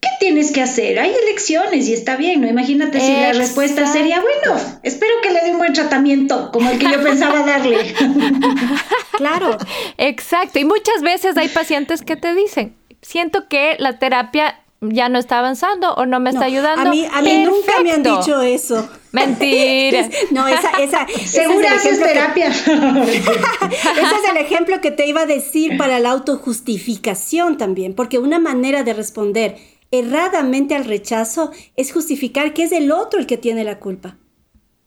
¿Qué 0.00 0.10
tienes 0.18 0.50
que 0.50 0.60
hacer? 0.60 0.98
Hay 0.98 1.12
elecciones 1.22 1.88
y 1.88 1.94
está 1.94 2.16
bien, 2.16 2.40
¿no? 2.40 2.48
Imagínate 2.48 3.00
si 3.00 3.12
la 3.12 3.32
respuesta 3.32 3.86
sería, 3.86 4.20
bueno, 4.20 4.60
espero 4.82 5.14
que 5.22 5.30
le 5.30 5.42
dé 5.42 5.52
un 5.52 5.58
buen 5.58 5.72
tratamiento, 5.72 6.50
como 6.52 6.70
el 6.70 6.78
que 6.78 6.90
yo 6.90 7.02
pensaba 7.02 7.46
darle. 7.46 7.94
claro. 9.16 9.56
Exacto, 9.96 10.58
y 10.58 10.64
muchas 10.64 11.02
veces 11.02 11.36
hay 11.36 11.48
pacientes 11.48 12.02
que 12.02 12.16
te 12.16 12.34
dicen, 12.34 12.74
siento 13.04 13.48
que 13.48 13.76
la 13.78 13.98
terapia 13.98 14.60
ya 14.80 15.08
no 15.08 15.18
está 15.18 15.38
avanzando 15.38 15.94
o 15.94 16.06
no 16.06 16.20
me 16.20 16.30
está 16.30 16.44
ayudando. 16.44 16.88
A 16.88 16.90
mí, 16.90 17.06
a 17.10 17.22
mí 17.22 17.44
nunca 17.44 17.80
me 17.82 17.92
han 17.92 18.02
dicho 18.02 18.42
eso. 18.42 18.88
Mentira. 19.12 20.08
no, 20.30 20.46
esa, 20.48 20.70
esa. 20.82 21.06
Segura 21.24 21.74
es, 21.76 22.00
terapia. 22.00 22.48
ese 22.48 23.14
es 23.16 24.30
el 24.30 24.36
ejemplo 24.38 24.80
que 24.80 24.90
te 24.90 25.06
iba 25.06 25.22
a 25.22 25.26
decir 25.26 25.76
para 25.78 25.98
la 26.00 26.10
autojustificación 26.10 27.56
también, 27.56 27.94
porque 27.94 28.18
una 28.18 28.38
manera 28.38 28.82
de 28.82 28.92
responder 28.92 29.56
erradamente 29.90 30.74
al 30.74 30.84
rechazo 30.84 31.52
es 31.76 31.92
justificar 31.92 32.52
que 32.52 32.64
es 32.64 32.72
el 32.72 32.90
otro 32.90 33.20
el 33.20 33.26
que 33.26 33.36
tiene 33.36 33.64
la 33.64 33.78
culpa. 33.78 34.16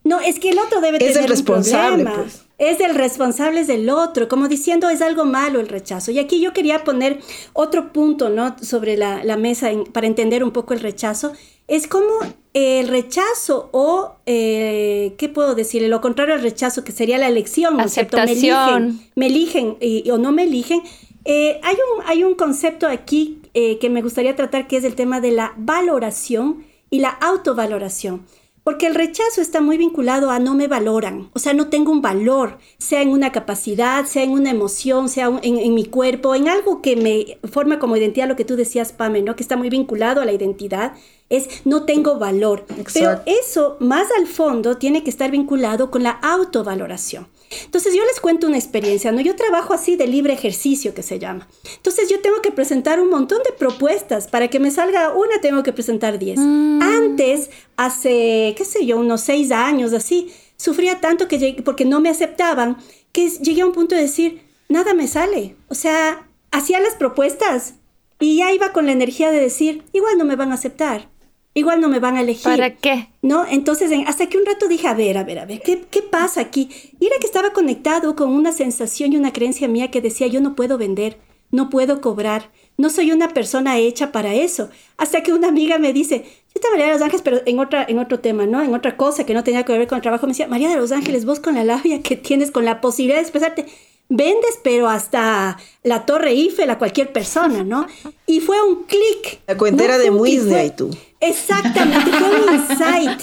No, 0.08 0.22
es 0.22 0.40
que 0.40 0.52
el 0.52 0.60
otro 0.60 0.80
debe 0.80 1.00
tener 1.00 1.18
el 1.18 1.28
responsable, 1.28 2.04
un 2.04 2.04
problema. 2.04 2.24
Pues. 2.24 2.46
Es 2.58 2.80
el 2.80 2.96
responsable 2.96 3.60
es 3.60 3.68
del 3.68 3.90
otro, 3.90 4.30
como 4.30 4.48
diciendo 4.48 4.90
es 4.90 5.02
algo 5.02 5.26
malo 5.26 5.60
el 5.60 5.68
rechazo. 5.68 6.12
Y 6.12 6.20
aquí 6.20 6.40
yo 6.40 6.54
quería 6.54 6.86
poner 6.86 7.20
otro 7.52 7.92
punto 7.92 8.30
¿no? 8.30 8.56
sobre 8.62 8.96
la, 8.96 9.22
mesa 9.38 9.70
para 9.92 10.08
entender 10.08 10.46
un 10.46 10.52
poco 10.52 10.74
el 10.74 10.80
rechazo. 10.80 11.34
Es 11.68 11.88
como 11.88 12.08
el 12.54 12.88
rechazo 12.88 13.70
o, 13.74 14.16
eh, 14.26 15.14
¿qué 15.18 15.28
puedo 15.28 15.56
decir? 15.56 15.82
Lo 15.84 16.00
contrario 16.00 16.34
al 16.34 16.42
rechazo, 16.42 16.86
que 16.86 16.94
sería 16.94 17.18
la 17.18 17.28
elección. 17.28 17.80
Aceptación. 17.82 19.02
Me 19.16 19.28
eligen, 19.28 19.76
y, 19.82 20.10
o 20.10 20.18
no 20.18 20.32
me 20.32 20.44
eligen. 20.44 20.82
Eh, 21.26 21.60
hay, 21.62 21.76
un, 21.76 22.04
hay 22.06 22.24
un 22.24 22.36
concepto 22.36 22.88
aquí 22.88 23.42
eh, 23.54 23.78
que 23.80 23.90
me 23.90 24.02
gustaría 24.02 24.38
tratar 24.38 24.68
que 24.70 24.78
es 24.78 24.86
el 24.86 24.96
tema 24.96 25.20
de 25.20 25.32
la 25.32 25.54
valoración 25.58 26.66
y 26.90 27.00
la 27.00 27.10
autovaloración. 27.10 28.26
Porque 28.68 28.86
el 28.88 28.96
rechazo 28.96 29.40
está 29.40 29.62
muy 29.62 29.78
vinculado 29.78 30.30
a 30.30 30.40
no 30.40 30.54
me 30.54 30.68
valoran, 30.68 31.30
o 31.32 31.40
sea, 31.40 31.54
no 31.54 31.70
tengo 31.70 31.90
un 31.90 32.02
valor, 32.02 32.58
sea 32.78 33.02
en 33.02 33.12
una 33.12 33.32
capacidad, 33.32 34.04
sea 34.04 34.24
en 34.24 34.32
una 34.32 34.50
emoción, 34.50 35.08
sea 35.08 35.32
en, 35.42 35.74
mi 35.74 35.86
cuerpo, 35.86 36.36
en 36.36 36.50
algo 36.50 36.82
que 36.82 36.98
me 36.98 37.38
forma 37.48 37.80
como 37.80 37.96
identidad, 37.96 38.28
lo 38.28 38.36
que 38.36 38.44
tú 38.44 38.58
decías, 38.58 38.92
Pame, 38.92 39.22
¿no? 39.22 39.38
Que 39.38 39.44
está 39.44 39.56
muy 39.56 39.70
vinculado 39.70 40.20
a 40.20 40.26
la 40.26 40.34
identidad, 40.34 40.96
es 41.30 41.66
no 41.66 41.84
tengo 41.84 42.18
valor. 42.18 42.66
Pero 42.94 43.22
eso, 43.26 43.78
más 43.80 44.08
al 44.18 44.28
fondo, 44.28 44.78
tiene 44.78 45.04
que 45.04 45.10
estar 45.10 45.32
vinculado 45.32 45.92
con 45.92 46.04
la 46.04 46.12
autovaloración. 46.12 47.28
Entonces 47.64 47.94
yo 47.96 48.04
les 48.04 48.20
cuento 48.20 48.48
una 48.48 48.58
experiencia, 48.58 49.12
¿no? 49.12 49.22
Yo 49.22 49.36
trabajo 49.36 49.74
así 49.74 49.96
de 49.96 50.08
libre 50.08 50.34
ejercicio 50.34 50.94
que 50.94 51.04
se 51.04 51.18
llama. 51.18 51.48
Entonces 51.76 52.10
yo 52.10 52.20
tengo 52.20 52.42
que 52.42 52.52
presentar 52.52 53.00
un 53.00 53.10
montón 53.10 53.40
de 53.44 53.54
propuestas. 53.54 54.28
Para 54.28 54.50
que 54.50 54.60
me 54.60 54.72
salga 54.72 55.14
una 55.14 55.40
tengo 55.40 55.64
que 55.64 55.74
presentar 55.74 56.20
10. 56.20 56.40
Mm. 56.40 56.82
Antes, 56.82 57.50
hace, 57.78 58.54
qué 58.58 58.66
sé 58.66 58.86
yo, 58.86 58.98
unos 58.98 59.22
seis 59.22 59.52
años 59.52 59.94
así, 59.94 60.32
sufría 60.58 61.00
tanto 61.00 61.28
que 61.28 61.40
llegué, 61.40 61.62
porque 61.62 61.86
no 61.86 62.02
me 62.02 62.10
aceptaban 62.10 62.78
que 63.12 63.30
llegué 63.30 63.62
a 63.62 63.66
un 63.66 63.74
punto 63.74 63.96
de 63.96 64.02
decir, 64.02 64.42
nada 64.68 64.94
me 64.94 65.08
sale. 65.08 65.56
O 65.70 65.76
sea, 65.76 66.28
hacía 66.52 66.80
las 66.82 66.96
propuestas 66.96 67.76
y 68.20 68.38
ya 68.38 68.52
iba 68.52 68.74
con 68.74 68.88
la 68.88 68.92
energía 68.92 69.32
de 69.32 69.40
decir, 69.40 69.84
igual 69.94 70.18
no 70.18 70.26
me 70.26 70.36
van 70.36 70.52
a 70.52 70.56
aceptar 70.56 71.10
igual 71.58 71.82
no 71.82 71.90
me 71.90 72.00
van 72.00 72.18
a 72.18 72.22
elegir. 72.22 72.44
¿Para 72.44 72.76
qué? 72.76 73.10
¿No? 73.22 73.46
Entonces, 73.48 73.92
hasta 74.06 74.28
que 74.28 74.38
un 74.38 74.46
rato 74.46 74.68
dije, 74.68 74.88
a 74.88 74.94
ver, 74.94 75.18
a 75.18 75.24
ver, 75.24 75.40
a 75.40 75.46
ver, 75.46 75.62
¿qué, 75.62 75.86
¿qué 75.90 76.02
pasa 76.02 76.42
aquí? 76.42 76.70
Y 77.00 77.08
era 77.08 77.18
que 77.20 77.26
estaba 77.26 77.52
conectado 77.52 78.16
con 78.16 78.30
una 78.30 78.52
sensación 78.52 79.14
y 79.14 79.18
una 79.18 79.34
creencia 79.34 79.68
mía 79.68 79.90
que 79.90 80.02
decía, 80.02 80.28
yo 80.28 80.40
no 80.40 80.56
puedo 80.56 80.78
vender, 80.78 81.18
no 81.50 81.70
puedo 81.70 82.02
cobrar, 82.02 82.52
no 82.78 82.90
soy 82.90 83.12
una 83.12 83.30
persona 83.30 83.78
hecha 83.78 84.12
para 84.12 84.34
eso. 84.36 84.70
Hasta 84.98 85.24
que 85.24 85.34
una 85.34 85.48
amiga 85.48 85.80
me 85.80 85.94
dice, 85.94 86.26
yo 86.54 86.62
te 86.62 86.70
María 86.70 86.88
de 86.88 86.94
los 86.94 87.02
Ángeles, 87.02 87.22
pero 87.24 87.42
en, 87.46 87.60
otra, 87.60 87.86
en 87.88 88.00
otro 88.00 88.20
tema, 88.20 88.46
¿no? 88.46 88.62
En 88.62 88.76
otra 88.76 88.98
cosa 88.98 89.26
que 89.26 89.34
no 89.34 89.44
tenía 89.44 89.64
que 89.64 89.78
ver 89.78 89.88
con 89.88 89.98
el 89.98 90.02
trabajo, 90.02 90.28
me 90.28 90.32
decía, 90.32 90.48
María 90.48 90.70
de 90.70 90.76
los 90.76 90.92
Ángeles, 90.92 91.26
vos 91.26 91.40
con 91.40 91.56
la 91.56 91.64
labia 91.64 92.02
que 92.02 92.16
tienes, 92.16 92.52
con 92.52 92.66
la 92.66 92.82
posibilidad 92.82 93.18
de 93.18 93.24
expresarte, 93.24 93.66
vendes, 94.10 94.60
pero 94.64 94.88
hasta 94.90 95.58
la 95.84 96.06
Torre 96.06 96.32
Eiffel 96.32 96.70
a 96.70 96.78
cualquier 96.78 97.12
persona, 97.12 97.64
¿no? 97.64 97.88
Y 98.26 98.40
fue 98.40 98.62
un 98.62 98.84
clic. 98.84 99.42
La 99.48 99.58
cuentera 99.58 99.98
de 99.98 100.12
Muisne 100.12 100.66
y 100.66 100.72
tú. 100.72 100.90
Exactamente, 101.20 102.12
fue 102.12 102.42
un 102.42 102.54
insight. 102.54 103.22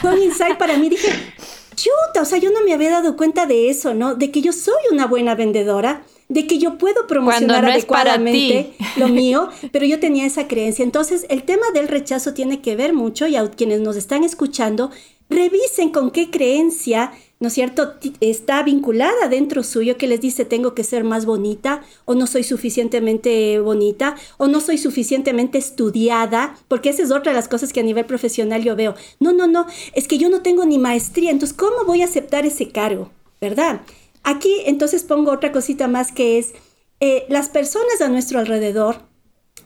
Fue 0.00 0.14
un 0.14 0.22
insight 0.22 0.56
para 0.56 0.76
mí. 0.76 0.88
Dije, 0.88 1.10
chuta, 1.74 2.22
o 2.22 2.24
sea, 2.24 2.38
yo 2.38 2.50
no 2.50 2.62
me 2.62 2.72
había 2.72 2.90
dado 2.90 3.16
cuenta 3.16 3.46
de 3.46 3.68
eso, 3.68 3.94
¿no? 3.94 4.14
De 4.14 4.30
que 4.30 4.40
yo 4.40 4.52
soy 4.52 4.74
una 4.90 5.06
buena 5.06 5.34
vendedora, 5.34 6.04
de 6.28 6.46
que 6.46 6.58
yo 6.58 6.78
puedo 6.78 7.06
promocionar 7.06 7.64
adecuadamente 7.66 8.74
lo 8.96 9.08
mío, 9.08 9.50
pero 9.72 9.84
yo 9.84 10.00
tenía 10.00 10.26
esa 10.26 10.48
creencia. 10.48 10.82
Entonces, 10.82 11.26
el 11.28 11.44
tema 11.44 11.66
del 11.74 11.88
rechazo 11.88 12.34
tiene 12.34 12.60
que 12.60 12.76
ver 12.76 12.94
mucho 12.94 13.26
y 13.26 13.36
a 13.36 13.48
quienes 13.50 13.80
nos 13.80 13.96
están 13.96 14.24
escuchando, 14.24 14.90
revisen 15.28 15.90
con 15.90 16.10
qué 16.10 16.30
creencia 16.30 17.12
¿no 17.44 17.48
es 17.48 17.54
cierto? 17.54 17.92
Está 18.22 18.62
vinculada 18.62 19.28
dentro 19.28 19.62
suyo 19.62 19.98
que 19.98 20.06
les 20.06 20.22
dice 20.22 20.46
tengo 20.46 20.74
que 20.74 20.82
ser 20.82 21.04
más 21.04 21.26
bonita 21.26 21.82
o 22.06 22.14
no 22.14 22.26
soy 22.26 22.42
suficientemente 22.42 23.60
bonita 23.60 24.16
o 24.38 24.46
no 24.46 24.62
soy 24.62 24.78
suficientemente 24.78 25.58
estudiada, 25.58 26.56
porque 26.68 26.88
esa 26.88 27.02
es 27.02 27.10
otra 27.10 27.32
de 27.32 27.36
las 27.36 27.48
cosas 27.48 27.74
que 27.74 27.80
a 27.80 27.82
nivel 27.82 28.06
profesional 28.06 28.64
yo 28.64 28.76
veo. 28.76 28.94
No, 29.20 29.34
no, 29.34 29.46
no, 29.46 29.66
es 29.92 30.08
que 30.08 30.16
yo 30.16 30.30
no 30.30 30.40
tengo 30.40 30.64
ni 30.64 30.78
maestría, 30.78 31.30
entonces 31.30 31.54
¿cómo 31.54 31.84
voy 31.86 32.00
a 32.00 32.06
aceptar 32.06 32.46
ese 32.46 32.70
cargo? 32.70 33.10
¿Verdad? 33.42 33.82
Aquí 34.22 34.62
entonces 34.64 35.02
pongo 35.02 35.30
otra 35.30 35.52
cosita 35.52 35.86
más 35.86 36.12
que 36.12 36.38
es 36.38 36.54
eh, 37.00 37.26
las 37.28 37.50
personas 37.50 38.00
a 38.00 38.08
nuestro 38.08 38.38
alrededor 38.38 39.02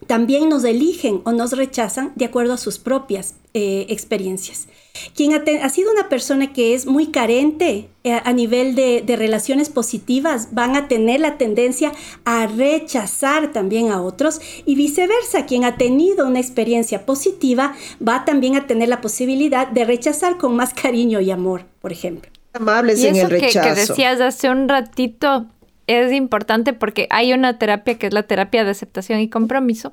también 0.08 0.48
nos 0.48 0.64
eligen 0.64 1.20
o 1.22 1.30
nos 1.30 1.52
rechazan 1.52 2.10
de 2.16 2.24
acuerdo 2.24 2.54
a 2.54 2.58
sus 2.58 2.80
propias 2.80 3.36
eh, 3.54 3.86
experiencias. 3.88 4.66
Quien 5.14 5.32
ha, 5.34 5.68
sido 5.68 5.90
una 5.92 6.08
persona 6.08 6.52
que 6.52 6.74
es 6.74 6.86
muy 6.86 7.08
carente 7.08 7.88
eh, 8.04 8.20
a 8.24 8.32
nivel 8.32 8.74
de, 8.74 9.04
relaciones 9.16 9.68
positivas 9.68 10.48
van 10.52 10.76
a 10.76 10.88
tener 10.88 11.20
la 11.20 11.36
tendencia 11.36 11.92
a 12.24 12.46
rechazar 12.46 13.52
también 13.52 13.90
a 13.90 14.00
otros 14.02 14.40
y 14.64 14.74
viceversa. 14.74 15.46
Quien 15.46 15.64
ha 15.64 15.76
tenido 15.76 16.26
una 16.26 16.40
experiencia 16.40 17.04
positiva 17.04 17.74
va 18.06 18.24
también 18.24 18.56
a 18.56 18.66
tener 18.66 18.88
la 18.88 19.00
posibilidad 19.00 19.68
de 19.68 19.84
rechazar 19.84 20.38
con 20.38 20.56
más 20.56 20.74
cariño 20.74 21.20
y 21.20 21.30
amor, 21.30 21.64
por 21.80 21.92
ejemplo. 21.92 22.30
Amables 22.52 23.02
en 23.04 23.16
el 23.16 23.30
rechazo. 23.30 23.60
Que, 23.60 23.74
que 23.74 23.80
decías 23.80 24.20
hace 24.20 24.50
un 24.50 24.68
ratito, 24.68 25.46
es 25.88 26.12
importante 26.12 26.72
porque 26.74 27.08
hay 27.10 27.32
una 27.32 27.58
terapia 27.58 27.98
que 27.98 28.06
es 28.06 28.12
la 28.12 28.22
terapia 28.22 28.64
de 28.64 28.70
aceptación 28.70 29.20
y 29.20 29.28
compromiso, 29.28 29.92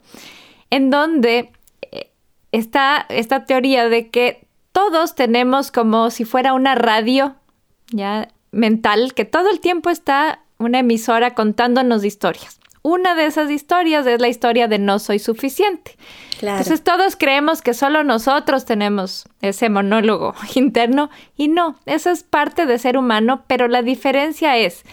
en 0.69 0.89
donde 0.89 1.51
eh, 1.91 2.11
está 2.51 3.05
esta 3.09 3.45
teoría 3.45 3.89
de 3.89 4.09
que 4.09 4.44
todos 4.75 5.15
tenemos 5.15 5.71
como 5.71 6.09
si 6.09 6.25
fuera 6.25 6.51
una 6.51 6.75
radio 6.75 7.37
ya 7.91 8.27
mental, 8.51 9.13
que 9.13 9.23
todo 9.23 9.49
el 9.49 9.61
tiempo 9.61 9.89
está 9.89 10.41
una 10.57 10.79
emisora 10.79 11.33
contándonos 11.33 12.03
historias. 12.03 12.59
Una 12.81 13.15
de 13.15 13.25
esas 13.25 13.49
historias 13.49 14.05
es 14.05 14.19
la 14.19 14.27
historia 14.27 14.67
de 14.67 14.77
no 14.77 14.99
soy 14.99 15.19
suficiente. 15.19 15.95
Entonces 16.41 16.83
todos 16.83 17.15
creemos 17.15 17.61
que 17.61 17.73
solo 17.73 18.03
nosotros 18.03 18.65
tenemos 18.65 19.29
ese 19.41 19.69
monólogo 19.69 20.35
interno 20.55 21.09
y 21.37 21.47
no, 21.47 21.79
eso 21.85 22.11
es 22.11 22.23
parte 22.23 22.65
de 22.65 22.77
ser 22.77 22.97
humano, 22.97 23.45
pero 23.47 23.69
la 23.69 23.81
diferencia 23.81 24.57
es 24.57 24.83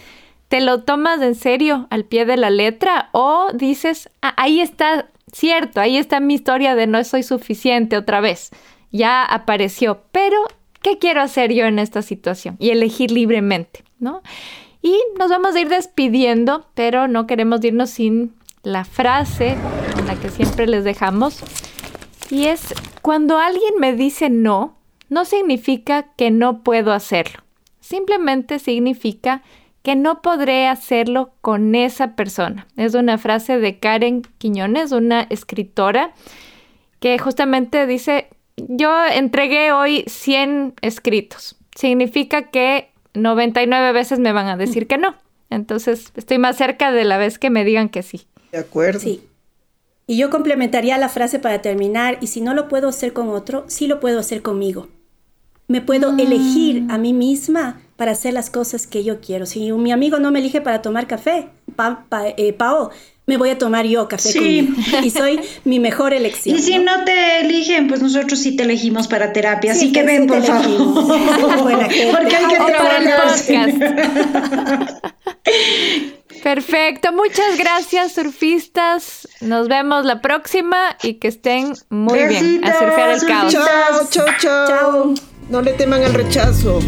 ¿Te 0.47 0.61
lo 0.61 0.83
tomas 0.83 1.21
en 1.21 1.35
serio 1.35 1.87
al 1.89 2.05
pie 2.05 2.25
de 2.25 2.37
la 2.37 2.51
letra 2.51 3.09
o 3.11 3.47
dices, 3.53 4.09
ah, 4.21 4.33
ahí 4.37 4.61
está 4.61 5.07
cierto, 5.33 5.81
ahí 5.81 5.97
está 5.97 6.19
mi 6.19 6.35
historia 6.35 6.75
de 6.75 6.87
no 6.87 7.03
soy 7.03 7.23
suficiente 7.23 7.97
otra 7.97 8.21
vez? 8.21 8.51
Ya 8.93 9.25
apareció, 9.25 10.03
pero 10.13 10.37
¿qué 10.81 10.99
quiero 10.99 11.21
hacer 11.21 11.51
yo 11.51 11.65
en 11.65 11.79
esta 11.79 12.01
situación? 12.01 12.55
Y 12.59 12.69
elegir 12.69 13.11
libremente, 13.11 13.83
¿no? 13.99 14.21
Y 14.81 14.97
nos 15.19 15.29
vamos 15.29 15.55
a 15.55 15.59
ir 15.59 15.67
despidiendo, 15.67 16.67
pero 16.75 17.07
no 17.09 17.27
queremos 17.27 17.63
irnos 17.65 17.89
sin 17.89 18.35
la 18.63 18.85
frase 18.85 19.57
en 19.97 20.07
la 20.07 20.15
que 20.15 20.29
siempre 20.29 20.67
les 20.67 20.83
dejamos. 20.83 21.43
Y 22.29 22.45
es, 22.45 22.73
cuando 23.01 23.37
alguien 23.37 23.73
me 23.79 23.93
dice 23.93 24.29
no, 24.29 24.77
no 25.09 25.25
significa 25.25 26.03
que 26.15 26.31
no 26.31 26.63
puedo 26.63 26.93
hacerlo. 26.93 27.43
Simplemente 27.79 28.59
significa 28.59 29.41
que 29.83 29.95
no 29.95 30.21
podré 30.21 30.67
hacerlo 30.67 31.33
con 31.41 31.75
esa 31.75 32.15
persona. 32.15 32.67
Es 32.77 32.95
una 32.95 33.17
frase 33.17 33.59
de 33.59 33.79
Karen 33.79 34.21
Quiñones, 34.37 34.91
una 34.93 35.21
escritora, 35.23 36.13
que 36.99 37.19
justamente 37.19 37.85
dice, 37.85 38.29
yo 38.57 38.91
entregué 39.05 39.71
hoy 39.71 40.03
100 40.07 40.75
escritos. 40.81 41.57
Significa 41.75 42.49
que 42.49 42.89
99 43.13 43.91
veces 43.93 44.19
me 44.19 44.31
van 44.31 44.47
a 44.47 44.57
decir 44.57 44.87
que 44.87 44.97
no. 44.97 45.15
Entonces 45.49 46.11
estoy 46.15 46.37
más 46.37 46.57
cerca 46.57 46.91
de 46.91 47.03
la 47.03 47.17
vez 47.17 47.39
que 47.39 47.49
me 47.49 47.63
digan 47.63 47.89
que 47.89 48.03
sí. 48.03 48.27
De 48.51 48.59
acuerdo. 48.59 48.99
Sí. 48.99 49.27
Y 50.05 50.17
yo 50.17 50.29
complementaría 50.29 50.97
la 50.97 51.09
frase 51.09 51.39
para 51.39 51.61
terminar, 51.61 52.17
y 52.19 52.27
si 52.27 52.41
no 52.41 52.53
lo 52.53 52.67
puedo 52.67 52.89
hacer 52.89 53.13
con 53.13 53.29
otro, 53.29 53.63
sí 53.67 53.87
lo 53.87 53.99
puedo 53.99 54.19
hacer 54.19 54.41
conmigo. 54.41 54.89
Me 55.67 55.81
puedo 55.81 56.11
mm. 56.11 56.19
elegir 56.19 56.83
a 56.89 56.97
mí 56.97 57.13
misma 57.13 57.81
para 57.95 58.11
hacer 58.11 58.33
las 58.33 58.49
cosas 58.49 58.85
que 58.85 59.03
yo 59.03 59.21
quiero. 59.21 59.45
Si 59.45 59.71
mi 59.71 59.91
amigo 59.91 60.19
no 60.19 60.31
me 60.31 60.39
elige 60.39 60.59
para 60.59 60.81
tomar 60.81 61.07
café, 61.07 61.49
pa, 61.73 62.05
eh, 62.37 62.53
Pao, 62.53 62.91
me 63.25 63.37
voy 63.37 63.51
a 63.51 63.57
tomar 63.57 63.85
yo 63.85 64.07
café 64.07 64.31
sí. 64.31 64.75
y 65.01 65.09
soy 65.09 65.39
mi 65.63 65.79
mejor 65.79 66.13
elección. 66.13 66.57
Y 66.57 66.61
si 66.61 66.77
¿no? 66.77 67.05
te 67.05 67.39
eligen, 67.39 67.87
pues 67.87 68.01
nosotros 68.01 68.39
sí 68.39 68.55
te 68.55 68.63
elegimos 68.63 69.07
para 69.07 69.31
terapia, 69.31 69.71
así 69.71 69.93
que 69.93 70.03
ven, 70.03 70.27
por 70.27 70.43
favor. 70.43 70.67
Porque 72.11 72.35
hay 72.35 72.47
que 72.47 72.55
trabajar. 72.55 73.39
Perfecto, 76.43 77.13
muchas 77.13 77.57
gracias 77.57 78.13
surfistas. 78.13 79.29
Nos 79.39 79.69
vemos 79.69 80.03
la 80.03 80.19
próxima 80.19 80.97
y 81.01 81.13
que 81.13 81.29
estén 81.29 81.73
muy 81.89 82.27
bien 82.27 82.65
a 82.65 82.77
surfear 82.77 83.11
el 83.11 83.25
caos. 83.25 83.53
Chao, 83.53 84.07
chao, 84.09 84.25
chao. 84.41 85.13
No 85.49 85.61
le 85.61 85.71
teman 85.73 86.03
el 86.03 86.13
rechazo. 86.13 86.81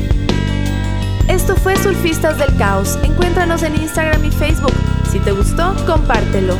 Esto 1.27 1.55
fue 1.55 1.75
Surfistas 1.75 2.37
del 2.37 2.55
Caos. 2.55 2.99
Encuéntranos 3.03 3.63
en 3.63 3.75
Instagram 3.75 4.23
y 4.25 4.31
Facebook. 4.31 4.73
Si 5.11 5.19
te 5.19 5.31
gustó, 5.31 5.75
compártelo. 5.87 6.55